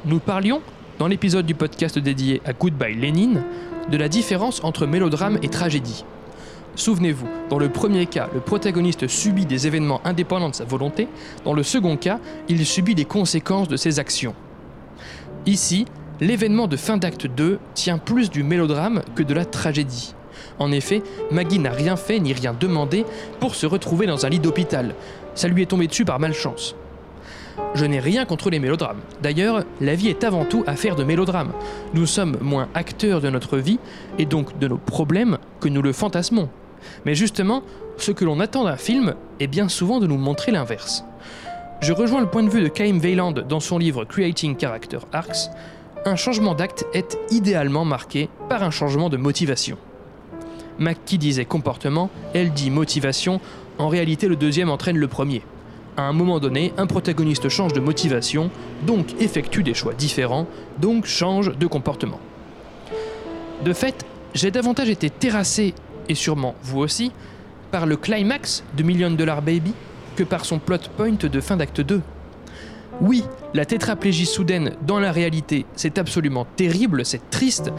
Nous 0.05 0.19
parlions, 0.19 0.61
dans 0.99 1.07
l'épisode 1.07 1.45
du 1.45 1.55
podcast 1.55 1.99
dédié 1.99 2.41
à 2.45 2.53
Goodbye 2.53 2.95
Lénine, 2.95 3.43
de 3.91 3.97
la 3.97 4.07
différence 4.07 4.63
entre 4.63 4.85
mélodrame 4.85 5.37
et 5.41 5.49
tragédie. 5.49 6.05
Souvenez-vous, 6.75 7.27
dans 7.49 7.59
le 7.59 7.69
premier 7.69 8.05
cas, 8.05 8.29
le 8.33 8.39
protagoniste 8.39 9.07
subit 9.07 9.45
des 9.45 9.67
événements 9.67 10.01
indépendants 10.05 10.49
de 10.49 10.55
sa 10.55 10.65
volonté, 10.65 11.07
dans 11.43 11.53
le 11.53 11.63
second 11.63 11.97
cas, 11.97 12.19
il 12.47 12.65
subit 12.65 12.95
les 12.95 13.05
conséquences 13.05 13.67
de 13.67 13.77
ses 13.77 13.99
actions. 13.99 14.35
Ici, 15.45 15.85
l'événement 16.21 16.67
de 16.67 16.77
fin 16.77 16.97
d'acte 16.97 17.27
2 17.27 17.59
tient 17.73 17.97
plus 17.97 18.29
du 18.29 18.43
mélodrame 18.43 19.01
que 19.15 19.23
de 19.23 19.33
la 19.33 19.45
tragédie. 19.45 20.15
En 20.57 20.71
effet, 20.71 21.01
Maggie 21.31 21.59
n'a 21.59 21.71
rien 21.71 21.95
fait 21.95 22.19
ni 22.19 22.33
rien 22.33 22.53
demandé 22.57 23.05
pour 23.39 23.55
se 23.55 23.65
retrouver 23.65 24.07
dans 24.07 24.25
un 24.25 24.29
lit 24.29 24.39
d'hôpital. 24.39 24.95
Ça 25.35 25.47
lui 25.47 25.63
est 25.63 25.67
tombé 25.67 25.87
dessus 25.87 26.05
par 26.05 26.19
malchance. 26.19 26.75
Je 27.75 27.85
n'ai 27.85 27.99
rien 27.99 28.25
contre 28.25 28.49
les 28.49 28.59
mélodrames. 28.59 28.99
D'ailleurs, 29.21 29.63
la 29.79 29.95
vie 29.95 30.09
est 30.09 30.23
avant 30.23 30.45
tout 30.45 30.63
affaire 30.67 30.95
de 30.95 31.03
mélodrames. 31.03 31.51
Nous 31.93 32.05
sommes 32.05 32.37
moins 32.41 32.67
acteurs 32.73 33.21
de 33.21 33.29
notre 33.29 33.57
vie 33.57 33.79
et 34.17 34.25
donc 34.25 34.57
de 34.59 34.67
nos 34.67 34.77
problèmes 34.77 35.37
que 35.59 35.69
nous 35.69 35.81
le 35.81 35.93
fantasmons. 35.93 36.49
Mais 37.05 37.15
justement, 37.15 37.63
ce 37.97 38.11
que 38.11 38.25
l'on 38.25 38.39
attend 38.39 38.63
d'un 38.63 38.77
film 38.77 39.15
est 39.39 39.47
bien 39.47 39.69
souvent 39.69 39.99
de 39.99 40.07
nous 40.07 40.17
montrer 40.17 40.51
l'inverse. 40.51 41.03
Je 41.81 41.93
rejoins 41.93 42.21
le 42.21 42.27
point 42.27 42.43
de 42.43 42.49
vue 42.49 42.61
de 42.61 42.67
Kaim 42.67 42.99
Weyland 42.99 43.31
dans 43.31 43.59
son 43.59 43.77
livre 43.77 44.03
Creating 44.03 44.57
Character 44.59 44.99
Arcs. 45.13 45.49
Un 46.05 46.15
changement 46.15 46.55
d'acte 46.55 46.85
est 46.93 47.17
idéalement 47.31 47.85
marqué 47.85 48.29
par 48.49 48.63
un 48.63 48.71
changement 48.71 49.09
de 49.09 49.17
motivation. 49.17 49.77
Mackie 50.77 51.17
disait 51.17 51.45
comportement, 51.45 52.09
elle 52.33 52.51
dit 52.51 52.71
motivation, 52.71 53.39
en 53.77 53.89
réalité 53.89 54.27
le 54.27 54.35
deuxième 54.35 54.69
entraîne 54.69 54.97
le 54.97 55.07
premier. 55.07 55.41
À 55.99 56.03
un 56.03 56.13
moment 56.13 56.39
donné, 56.39 56.71
un 56.77 56.87
protagoniste 56.87 57.49
change 57.49 57.73
de 57.73 57.81
motivation, 57.81 58.51
donc 58.87 59.21
effectue 59.21 59.63
des 59.63 59.73
choix 59.73 59.93
différents, 59.93 60.47
donc 60.77 61.05
change 61.05 61.51
de 61.57 61.67
comportement. 61.67 62.21
De 63.65 63.73
fait, 63.73 64.05
j'ai 64.33 64.49
davantage 64.49 64.87
été 64.87 65.09
terrassé, 65.09 65.73
et 66.07 66.15
sûrement 66.15 66.55
vous 66.63 66.79
aussi, 66.79 67.11
par 67.69 67.85
le 67.85 67.97
climax 67.97 68.63
de 68.77 68.83
Million 68.83 69.11
Dollar 69.11 69.41
Baby 69.41 69.73
que 70.15 70.23
par 70.23 70.45
son 70.45 70.59
plot 70.59 70.77
point 70.95 71.17
de 71.21 71.41
fin 71.41 71.57
d'acte 71.57 71.81
2. 71.81 72.01
Oui, 73.01 73.25
la 73.53 73.65
tétraplégie 73.65 74.25
soudaine 74.25 74.77
dans 74.87 75.01
la 75.01 75.11
réalité, 75.11 75.65
c'est 75.75 75.97
absolument 75.97 76.47
terrible, 76.55 77.03
c'est 77.03 77.29
triste, 77.29 77.73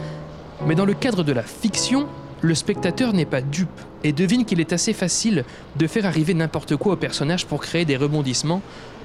mais 0.67 0.75
dans 0.75 0.85
le 0.85 0.93
cadre 0.93 1.23
de 1.23 1.33
la 1.33 1.41
fiction, 1.41 2.05
le 2.41 2.53
spectateur 2.53 3.13
n'est 3.13 3.25
pas 3.25 3.41
dupe 3.41 3.81
et 4.03 4.13
devine 4.13 4.45
qu'il 4.45 4.59
est 4.59 4.73
assez 4.73 4.93
facile 4.93 5.43
de 5.75 5.87
faire 5.87 6.05
arriver 6.05 6.33
n'importe 6.33 6.75
quoi 6.75 6.93
au 6.93 6.97
personnage 6.97 7.45
pour 7.45 7.61
créer 7.61 7.85
des 7.85 7.97
rebondissements, 7.97 8.61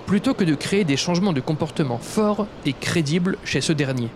plutôt 0.07 0.35
que 0.35 0.45
de 0.45 0.55
créer 0.55 0.85
des 0.85 0.97
changements 0.97 1.33
de 1.33 1.41
comportement 1.41 1.99
forts 1.99 2.47
et 2.65 2.73
crédibles 2.73 3.39
chez 3.45 3.61
ce 3.61 3.73
dernier. 3.73 4.09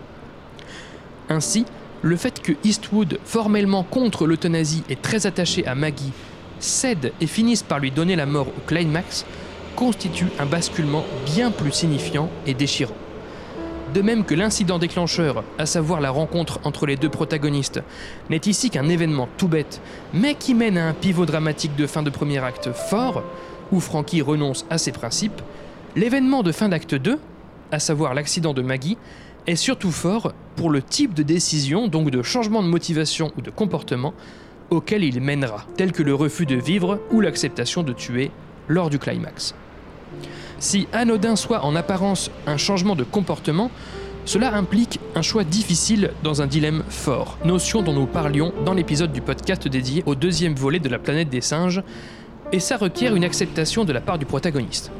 Ainsi, 1.29 1.65
le 2.01 2.15
fait 2.15 2.41
que 2.41 2.53
Eastwood, 2.63 3.19
formellement 3.25 3.83
contre 3.83 4.25
l'euthanasie 4.25 4.83
et 4.89 4.95
très 4.95 5.27
attaché 5.27 5.65
à 5.67 5.75
Maggie, 5.75 6.13
cède 6.59 7.13
et 7.21 7.27
finisse 7.27 7.63
par 7.63 7.79
lui 7.79 7.91
donner 7.91 8.15
la 8.15 8.25
mort 8.25 8.47
au 8.47 8.61
climax, 8.67 9.25
constitue 9.75 10.27
un 10.39 10.45
basculement 10.45 11.05
bien 11.25 11.51
plus 11.51 11.71
signifiant 11.71 12.29
et 12.45 12.53
déchirant. 12.53 12.95
De 13.93 14.01
même 14.01 14.23
que 14.23 14.35
l'incident 14.35 14.79
déclencheur, 14.79 15.43
à 15.57 15.65
savoir 15.65 15.99
la 15.99 16.11
rencontre 16.11 16.61
entre 16.63 16.85
les 16.85 16.95
deux 16.95 17.09
protagonistes, 17.09 17.81
n'est 18.29 18.41
ici 18.45 18.69
qu'un 18.69 18.87
événement 18.87 19.27
tout 19.37 19.49
bête, 19.49 19.81
mais 20.13 20.35
qui 20.35 20.53
mène 20.53 20.77
à 20.77 20.87
un 20.87 20.93
pivot 20.93 21.25
dramatique 21.25 21.75
de 21.75 21.85
fin 21.85 22.01
de 22.01 22.09
premier 22.09 22.37
acte 22.37 22.71
fort, 22.71 23.21
où 23.73 23.81
Frankie 23.81 24.21
renonce 24.21 24.65
à 24.69 24.77
ses 24.77 24.93
principes, 24.93 25.41
l'événement 25.97 26.41
de 26.41 26.53
fin 26.53 26.69
d'acte 26.69 26.95
2, 26.95 27.19
à 27.71 27.79
savoir 27.79 28.13
l'accident 28.13 28.53
de 28.53 28.61
Maggie, 28.61 28.97
est 29.45 29.57
surtout 29.57 29.91
fort 29.91 30.33
pour 30.55 30.69
le 30.69 30.81
type 30.81 31.13
de 31.13 31.23
décision, 31.23 31.89
donc 31.89 32.11
de 32.11 32.21
changement 32.21 32.63
de 32.63 32.67
motivation 32.69 33.33
ou 33.37 33.41
de 33.41 33.49
comportement, 33.49 34.13
auquel 34.69 35.03
il 35.03 35.19
mènera, 35.19 35.65
tel 35.75 35.91
que 35.91 36.03
le 36.03 36.15
refus 36.15 36.45
de 36.45 36.55
vivre 36.55 37.01
ou 37.11 37.19
l'acceptation 37.19 37.83
de 37.83 37.91
tuer 37.91 38.31
lors 38.69 38.89
du 38.89 38.99
climax. 38.99 39.53
Si 40.61 40.87
anodin 40.93 41.35
soit 41.35 41.65
en 41.65 41.75
apparence 41.75 42.29
un 42.45 42.55
changement 42.55 42.95
de 42.95 43.03
comportement, 43.03 43.71
cela 44.25 44.53
implique 44.53 44.99
un 45.15 45.23
choix 45.23 45.43
difficile 45.43 46.11
dans 46.21 46.43
un 46.43 46.47
dilemme 46.47 46.83
fort, 46.87 47.39
notion 47.43 47.81
dont 47.81 47.93
nous 47.93 48.05
parlions 48.05 48.53
dans 48.63 48.75
l'épisode 48.75 49.11
du 49.11 49.21
podcast 49.21 49.67
dédié 49.67 50.03
au 50.05 50.13
deuxième 50.13 50.53
volet 50.53 50.77
de 50.77 50.87
la 50.87 50.99
planète 50.99 51.29
des 51.29 51.41
singes, 51.41 51.81
et 52.51 52.59
ça 52.59 52.77
requiert 52.77 53.15
une 53.15 53.23
acceptation 53.23 53.85
de 53.85 53.91
la 53.91 54.01
part 54.01 54.19
du 54.19 54.27
protagoniste. 54.27 54.91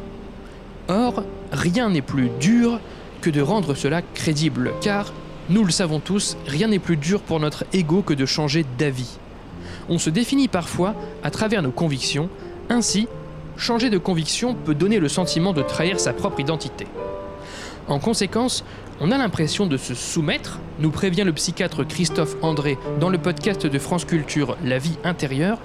Or, 0.87 1.23
rien 1.51 1.91
n'est 1.91 2.01
plus 2.01 2.31
dur 2.39 2.79
que 3.21 3.29
de 3.29 3.41
rendre 3.41 3.75
cela 3.75 4.01
crédible, 4.01 4.71
car, 4.81 5.13
nous 5.47 5.63
le 5.63 5.71
savons 5.71 5.99
tous, 5.99 6.37
rien 6.47 6.69
n'est 6.69 6.79
plus 6.79 6.97
dur 6.97 7.21
pour 7.21 7.39
notre 7.39 7.65
ego 7.71 8.01
que 8.01 8.15
de 8.15 8.25
changer 8.25 8.65
d'avis. 8.79 9.19
On 9.89 9.99
se 9.99 10.09
définit 10.09 10.47
parfois 10.47 10.95
à 11.21 11.29
travers 11.29 11.61
nos 11.61 11.69
convictions, 11.69 12.29
ainsi, 12.67 13.07
changer 13.57 13.89
de 13.89 13.97
conviction 13.97 14.55
peut 14.55 14.75
donner 14.75 14.99
le 14.99 15.09
sentiment 15.09 15.53
de 15.53 15.61
trahir 15.61 15.99
sa 15.99 16.13
propre 16.13 16.39
identité. 16.39 16.87
En 17.87 17.99
conséquence, 17.99 18.63
on 18.99 19.11
a 19.11 19.17
l'impression 19.17 19.65
de 19.65 19.77
se 19.77 19.95
soumettre, 19.95 20.59
nous 20.79 20.91
prévient 20.91 21.23
le 21.23 21.33
psychiatre 21.33 21.83
Christophe 21.83 22.35
André 22.41 22.77
dans 22.99 23.09
le 23.09 23.17
podcast 23.17 23.65
de 23.65 23.79
France 23.79 24.05
Culture 24.05 24.57
La 24.63 24.77
vie 24.77 24.97
intérieure, 25.03 25.57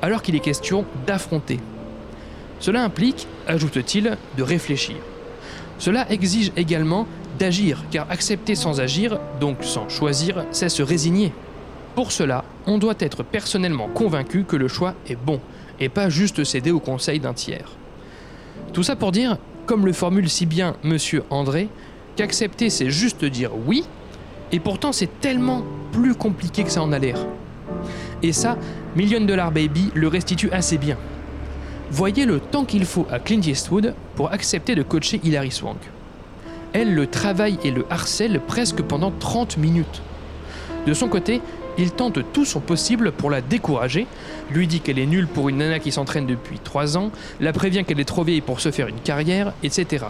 alors 0.00 0.22
qu'il 0.22 0.34
est 0.34 0.40
question 0.40 0.84
d'affronter. 1.06 1.60
Cela 2.60 2.82
implique, 2.82 3.26
ajoute-t-il, 3.46 4.16
de 4.36 4.42
réfléchir. 4.42 4.96
Cela 5.78 6.10
exige 6.10 6.52
également 6.56 7.06
d'agir, 7.38 7.84
car 7.90 8.10
accepter 8.10 8.54
sans 8.54 8.80
agir, 8.80 9.18
donc 9.40 9.58
sans 9.62 9.88
choisir, 9.88 10.44
c'est 10.50 10.68
se 10.68 10.82
résigner. 10.82 11.32
Pour 11.94 12.12
cela, 12.12 12.44
on 12.66 12.78
doit 12.78 12.94
être 13.00 13.22
personnellement 13.22 13.88
convaincu 13.88 14.44
que 14.44 14.56
le 14.56 14.68
choix 14.68 14.94
est 15.08 15.16
bon, 15.16 15.40
et 15.82 15.88
pas 15.88 16.08
juste 16.08 16.44
céder 16.44 16.70
au 16.70 16.80
conseil 16.80 17.18
d'un 17.18 17.34
tiers. 17.34 17.72
Tout 18.72 18.82
ça 18.82 18.94
pour 18.94 19.12
dire, 19.12 19.36
comme 19.66 19.84
le 19.84 19.92
formule 19.92 20.28
si 20.28 20.46
bien 20.46 20.76
Monsieur 20.84 21.24
André, 21.28 21.68
qu'accepter 22.16 22.70
c'est 22.70 22.90
juste 22.90 23.24
dire 23.24 23.50
oui, 23.66 23.84
et 24.52 24.60
pourtant 24.60 24.92
c'est 24.92 25.20
tellement 25.20 25.64
plus 25.90 26.14
compliqué 26.14 26.62
que 26.62 26.70
ça 26.70 26.82
en 26.82 26.92
a 26.92 26.98
l'air. 26.98 27.18
Et 28.22 28.32
ça, 28.32 28.56
Million 28.94 29.20
Dollar 29.20 29.50
Baby 29.50 29.90
le 29.94 30.06
restitue 30.06 30.50
assez 30.52 30.78
bien. 30.78 30.96
Voyez 31.90 32.26
le 32.26 32.38
temps 32.38 32.64
qu'il 32.64 32.84
faut 32.84 33.06
à 33.10 33.18
Clint 33.18 33.42
Eastwood 33.42 33.94
pour 34.14 34.32
accepter 34.32 34.74
de 34.74 34.82
coacher 34.82 35.20
Hilary 35.24 35.50
Swank. 35.50 35.78
Elle 36.72 36.94
le 36.94 37.06
travaille 37.06 37.58
et 37.64 37.70
le 37.70 37.84
harcèle 37.90 38.40
presque 38.46 38.82
pendant 38.82 39.10
30 39.10 39.58
minutes. 39.58 40.00
De 40.86 40.94
son 40.94 41.08
côté, 41.08 41.42
il 41.78 41.92
tente 41.92 42.20
tout 42.32 42.44
son 42.44 42.60
possible 42.60 43.12
pour 43.12 43.30
la 43.30 43.40
décourager, 43.40 44.06
lui 44.50 44.66
dit 44.66 44.80
qu'elle 44.80 44.98
est 44.98 45.06
nulle 45.06 45.26
pour 45.26 45.48
une 45.48 45.58
nana 45.58 45.78
qui 45.78 45.92
s'entraîne 45.92 46.26
depuis 46.26 46.58
3 46.58 46.96
ans, 46.96 47.10
la 47.40 47.52
prévient 47.52 47.84
qu'elle 47.84 48.00
est 48.00 48.04
trop 48.04 48.24
vieille 48.24 48.40
pour 48.40 48.60
se 48.60 48.70
faire 48.70 48.88
une 48.88 49.00
carrière, 49.00 49.52
etc. 49.62 50.06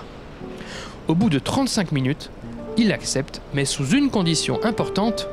Au 1.08 1.14
bout 1.14 1.30
de 1.30 1.38
35 1.38 1.92
minutes, 1.92 2.30
il 2.76 2.92
accepte, 2.92 3.40
mais 3.54 3.64
sous 3.64 3.90
une 3.90 4.10
condition 4.10 4.58
importante, 4.64 5.28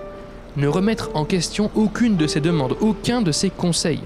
ne 0.57 0.67
remettre 0.67 1.11
en 1.13 1.25
question 1.25 1.71
aucune 1.75 2.17
de 2.17 2.27
ses 2.27 2.41
demandes, 2.41 2.75
aucun 2.81 3.21
de 3.21 3.31
ses 3.31 3.49
conseils 3.49 4.01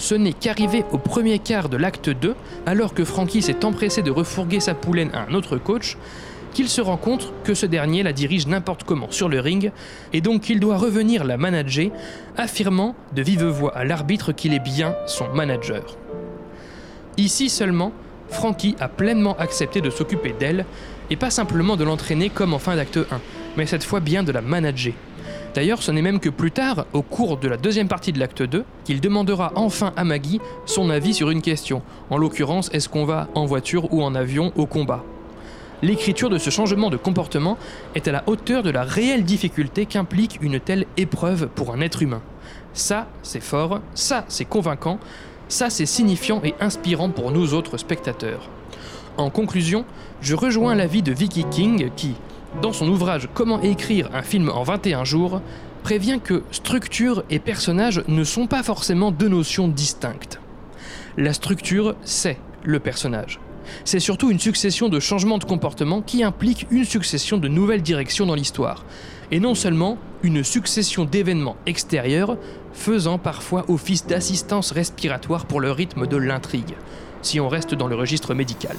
ce 0.00 0.14
n'est 0.14 0.32
qu'arrivé 0.32 0.84
au 0.92 0.98
premier 0.98 1.38
quart 1.38 1.68
de 1.68 1.76
l'acte 1.76 2.10
2, 2.10 2.34
alors 2.66 2.94
que 2.94 3.04
Frankie 3.04 3.42
s'est 3.42 3.64
empressé 3.64 4.02
de 4.02 4.10
refourguer 4.10 4.58
sa 4.58 4.74
poulaine 4.74 5.10
à 5.12 5.30
un 5.30 5.34
autre 5.34 5.58
coach, 5.58 5.96
qu'il 6.52 6.68
se 6.68 6.80
rend 6.80 6.96
compte 6.96 7.32
que 7.44 7.54
ce 7.54 7.66
dernier 7.66 8.02
la 8.02 8.12
dirige 8.12 8.46
n'importe 8.46 8.84
comment 8.84 9.10
sur 9.10 9.28
le 9.28 9.40
ring, 9.40 9.72
et 10.12 10.20
donc 10.20 10.42
qu'il 10.42 10.60
doit 10.60 10.76
revenir 10.76 11.24
la 11.24 11.36
manager, 11.36 11.90
affirmant 12.36 12.94
de 13.14 13.22
vive 13.22 13.44
voix 13.44 13.76
à 13.76 13.84
l'arbitre 13.84 14.32
qu'il 14.32 14.54
est 14.54 14.58
bien 14.58 14.94
son 15.06 15.28
manager. 15.32 15.96
Ici 17.16 17.48
seulement, 17.48 17.92
Frankie 18.28 18.76
a 18.80 18.88
pleinement 18.88 19.36
accepté 19.38 19.80
de 19.80 19.90
s'occuper 19.90 20.34
d'elle, 20.38 20.64
et 21.10 21.16
pas 21.16 21.30
simplement 21.30 21.76
de 21.76 21.84
l'entraîner 21.84 22.28
comme 22.30 22.54
en 22.54 22.58
fin 22.58 22.76
d'acte 22.76 22.98
1, 22.98 23.20
mais 23.56 23.66
cette 23.66 23.84
fois 23.84 24.00
bien 24.00 24.22
de 24.22 24.32
la 24.32 24.40
manager. 24.40 24.94
D'ailleurs, 25.54 25.82
ce 25.82 25.90
n'est 25.90 26.02
même 26.02 26.20
que 26.20 26.28
plus 26.28 26.52
tard, 26.52 26.86
au 26.92 27.02
cours 27.02 27.36
de 27.36 27.48
la 27.48 27.56
deuxième 27.56 27.88
partie 27.88 28.12
de 28.12 28.20
l'acte 28.20 28.42
2, 28.42 28.64
qu'il 28.84 29.00
demandera 29.00 29.50
enfin 29.56 29.92
à 29.96 30.04
Maggie 30.04 30.40
son 30.64 30.90
avis 30.90 31.12
sur 31.12 31.30
une 31.30 31.42
question. 31.42 31.82
En 32.08 32.18
l'occurrence, 32.18 32.70
est-ce 32.72 32.88
qu'on 32.88 33.04
va 33.04 33.28
en 33.34 33.46
voiture 33.46 33.92
ou 33.92 34.04
en 34.04 34.14
avion 34.14 34.52
au 34.54 34.66
combat? 34.66 35.02
L'écriture 35.82 36.28
de 36.28 36.36
ce 36.36 36.50
changement 36.50 36.90
de 36.90 36.98
comportement 36.98 37.56
est 37.94 38.06
à 38.06 38.12
la 38.12 38.24
hauteur 38.26 38.62
de 38.62 38.70
la 38.70 38.82
réelle 38.82 39.24
difficulté 39.24 39.86
qu'implique 39.86 40.38
une 40.42 40.60
telle 40.60 40.86
épreuve 40.98 41.48
pour 41.48 41.72
un 41.72 41.80
être 41.80 42.02
humain. 42.02 42.20
Ça, 42.74 43.08
c'est 43.22 43.42
fort, 43.42 43.80
ça, 43.94 44.24
c'est 44.28 44.44
convaincant, 44.44 44.98
ça, 45.48 45.70
c'est 45.70 45.86
signifiant 45.86 46.42
et 46.44 46.54
inspirant 46.60 47.08
pour 47.08 47.30
nous 47.30 47.54
autres 47.54 47.78
spectateurs. 47.78 48.48
En 49.16 49.30
conclusion, 49.30 49.84
je 50.20 50.34
rejoins 50.34 50.74
l'avis 50.74 51.02
de 51.02 51.12
Vicky 51.12 51.44
King 51.50 51.90
qui, 51.96 52.14
dans 52.60 52.72
son 52.72 52.88
ouvrage 52.88 53.28
Comment 53.32 53.60
écrire 53.62 54.10
un 54.12 54.22
film 54.22 54.50
en 54.50 54.62
21 54.62 55.04
jours, 55.04 55.40
prévient 55.82 56.20
que 56.22 56.42
structure 56.50 57.24
et 57.30 57.38
personnage 57.38 58.02
ne 58.06 58.22
sont 58.22 58.46
pas 58.46 58.62
forcément 58.62 59.10
deux 59.10 59.28
notions 59.28 59.66
distinctes. 59.66 60.40
La 61.16 61.32
structure, 61.32 61.96
c'est 62.02 62.38
le 62.64 62.80
personnage. 62.80 63.40
C'est 63.84 64.00
surtout 64.00 64.30
une 64.30 64.38
succession 64.38 64.88
de 64.88 65.00
changements 65.00 65.38
de 65.38 65.44
comportement 65.44 66.02
qui 66.02 66.22
implique 66.22 66.66
une 66.70 66.84
succession 66.84 67.38
de 67.38 67.48
nouvelles 67.48 67.82
directions 67.82 68.26
dans 68.26 68.34
l'histoire, 68.34 68.84
et 69.30 69.40
non 69.40 69.54
seulement 69.54 69.98
une 70.22 70.44
succession 70.44 71.04
d'événements 71.04 71.56
extérieurs 71.66 72.36
faisant 72.72 73.18
parfois 73.18 73.64
office 73.68 74.06
d'assistance 74.06 74.72
respiratoire 74.72 75.46
pour 75.46 75.60
le 75.60 75.70
rythme 75.70 76.06
de 76.06 76.16
l'intrigue, 76.16 76.74
si 77.22 77.40
on 77.40 77.48
reste 77.48 77.74
dans 77.74 77.88
le 77.88 77.96
registre 77.96 78.34
médical. 78.34 78.76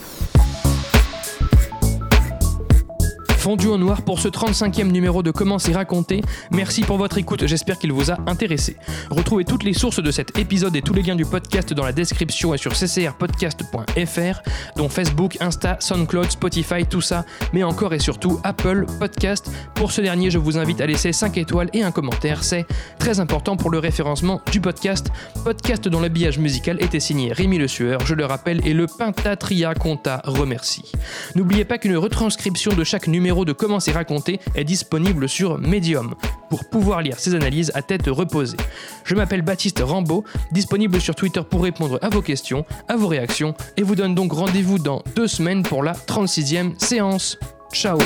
Fondu 3.41 3.65
au 3.65 3.77
noir 3.79 4.03
pour 4.03 4.19
ce 4.19 4.27
35e 4.27 4.91
numéro 4.91 5.23
de 5.23 5.31
Comment 5.31 5.57
c'est 5.57 5.73
raconté. 5.73 6.21
Merci 6.51 6.81
pour 6.81 6.97
votre 6.97 7.17
écoute, 7.17 7.47
j'espère 7.47 7.79
qu'il 7.79 7.91
vous 7.91 8.11
a 8.11 8.19
intéressé. 8.27 8.77
Retrouvez 9.09 9.45
toutes 9.45 9.63
les 9.63 9.73
sources 9.73 9.99
de 9.99 10.11
cet 10.11 10.37
épisode 10.37 10.75
et 10.75 10.83
tous 10.83 10.93
les 10.93 11.01
liens 11.01 11.15
du 11.15 11.25
podcast 11.25 11.73
dans 11.73 11.83
la 11.83 11.91
description 11.91 12.53
et 12.53 12.59
sur 12.59 12.73
ccrpodcast.fr, 12.73 14.41
dont 14.75 14.89
Facebook, 14.89 15.37
Insta, 15.39 15.77
SoundCloud, 15.79 16.29
Spotify, 16.29 16.85
tout 16.85 17.01
ça, 17.01 17.25
mais 17.51 17.63
encore 17.63 17.95
et 17.95 17.99
surtout 17.99 18.39
Apple 18.43 18.85
Podcast. 18.99 19.49
Pour 19.73 19.91
ce 19.91 20.01
dernier, 20.01 20.29
je 20.29 20.37
vous 20.37 20.59
invite 20.59 20.79
à 20.79 20.85
laisser 20.85 21.11
5 21.11 21.35
étoiles 21.39 21.71
et 21.73 21.81
un 21.81 21.89
commentaire, 21.89 22.43
c'est 22.43 22.67
très 22.99 23.19
important 23.19 23.57
pour 23.57 23.71
le 23.71 23.79
référencement 23.79 24.39
du 24.51 24.61
podcast. 24.61 25.07
Podcast 25.43 25.87
dont 25.87 25.99
l'habillage 25.99 26.37
musical 26.37 26.77
était 26.79 26.99
signé 26.99 27.33
Rémi 27.33 27.57
Le 27.57 27.67
Sueur, 27.67 28.05
je 28.05 28.13
le 28.13 28.25
rappelle, 28.25 28.61
et 28.67 28.75
le 28.75 28.85
Pentatria 28.85 29.73
Conta 29.73 30.21
remercie. 30.25 30.91
N'oubliez 31.33 31.65
pas 31.65 31.79
qu'une 31.79 31.97
retranscription 31.97 32.73
de 32.73 32.83
chaque 32.83 33.07
numéro 33.07 33.30
de 33.31 33.53
Comment 33.53 33.79
c'est 33.79 33.93
raconté 33.93 34.39
est 34.55 34.63
disponible 34.65 35.29
sur 35.29 35.57
Medium 35.57 36.15
pour 36.49 36.65
pouvoir 36.65 37.01
lire 37.01 37.17
ces 37.17 37.33
analyses 37.33 37.71
à 37.75 37.81
tête 37.81 38.07
reposée. 38.07 38.57
Je 39.05 39.15
m'appelle 39.15 39.41
Baptiste 39.41 39.81
Rambaud, 39.83 40.25
disponible 40.51 40.99
sur 40.99 41.15
Twitter 41.15 41.41
pour 41.49 41.63
répondre 41.63 41.97
à 42.01 42.09
vos 42.09 42.21
questions, 42.21 42.65
à 42.89 42.97
vos 42.97 43.07
réactions, 43.07 43.55
et 43.77 43.83
vous 43.83 43.95
donne 43.95 44.15
donc 44.15 44.33
rendez-vous 44.33 44.79
dans 44.79 45.01
deux 45.15 45.27
semaines 45.27 45.63
pour 45.63 45.81
la 45.81 45.93
36e 45.93 46.77
séance. 46.77 47.39
Ciao 47.73 47.97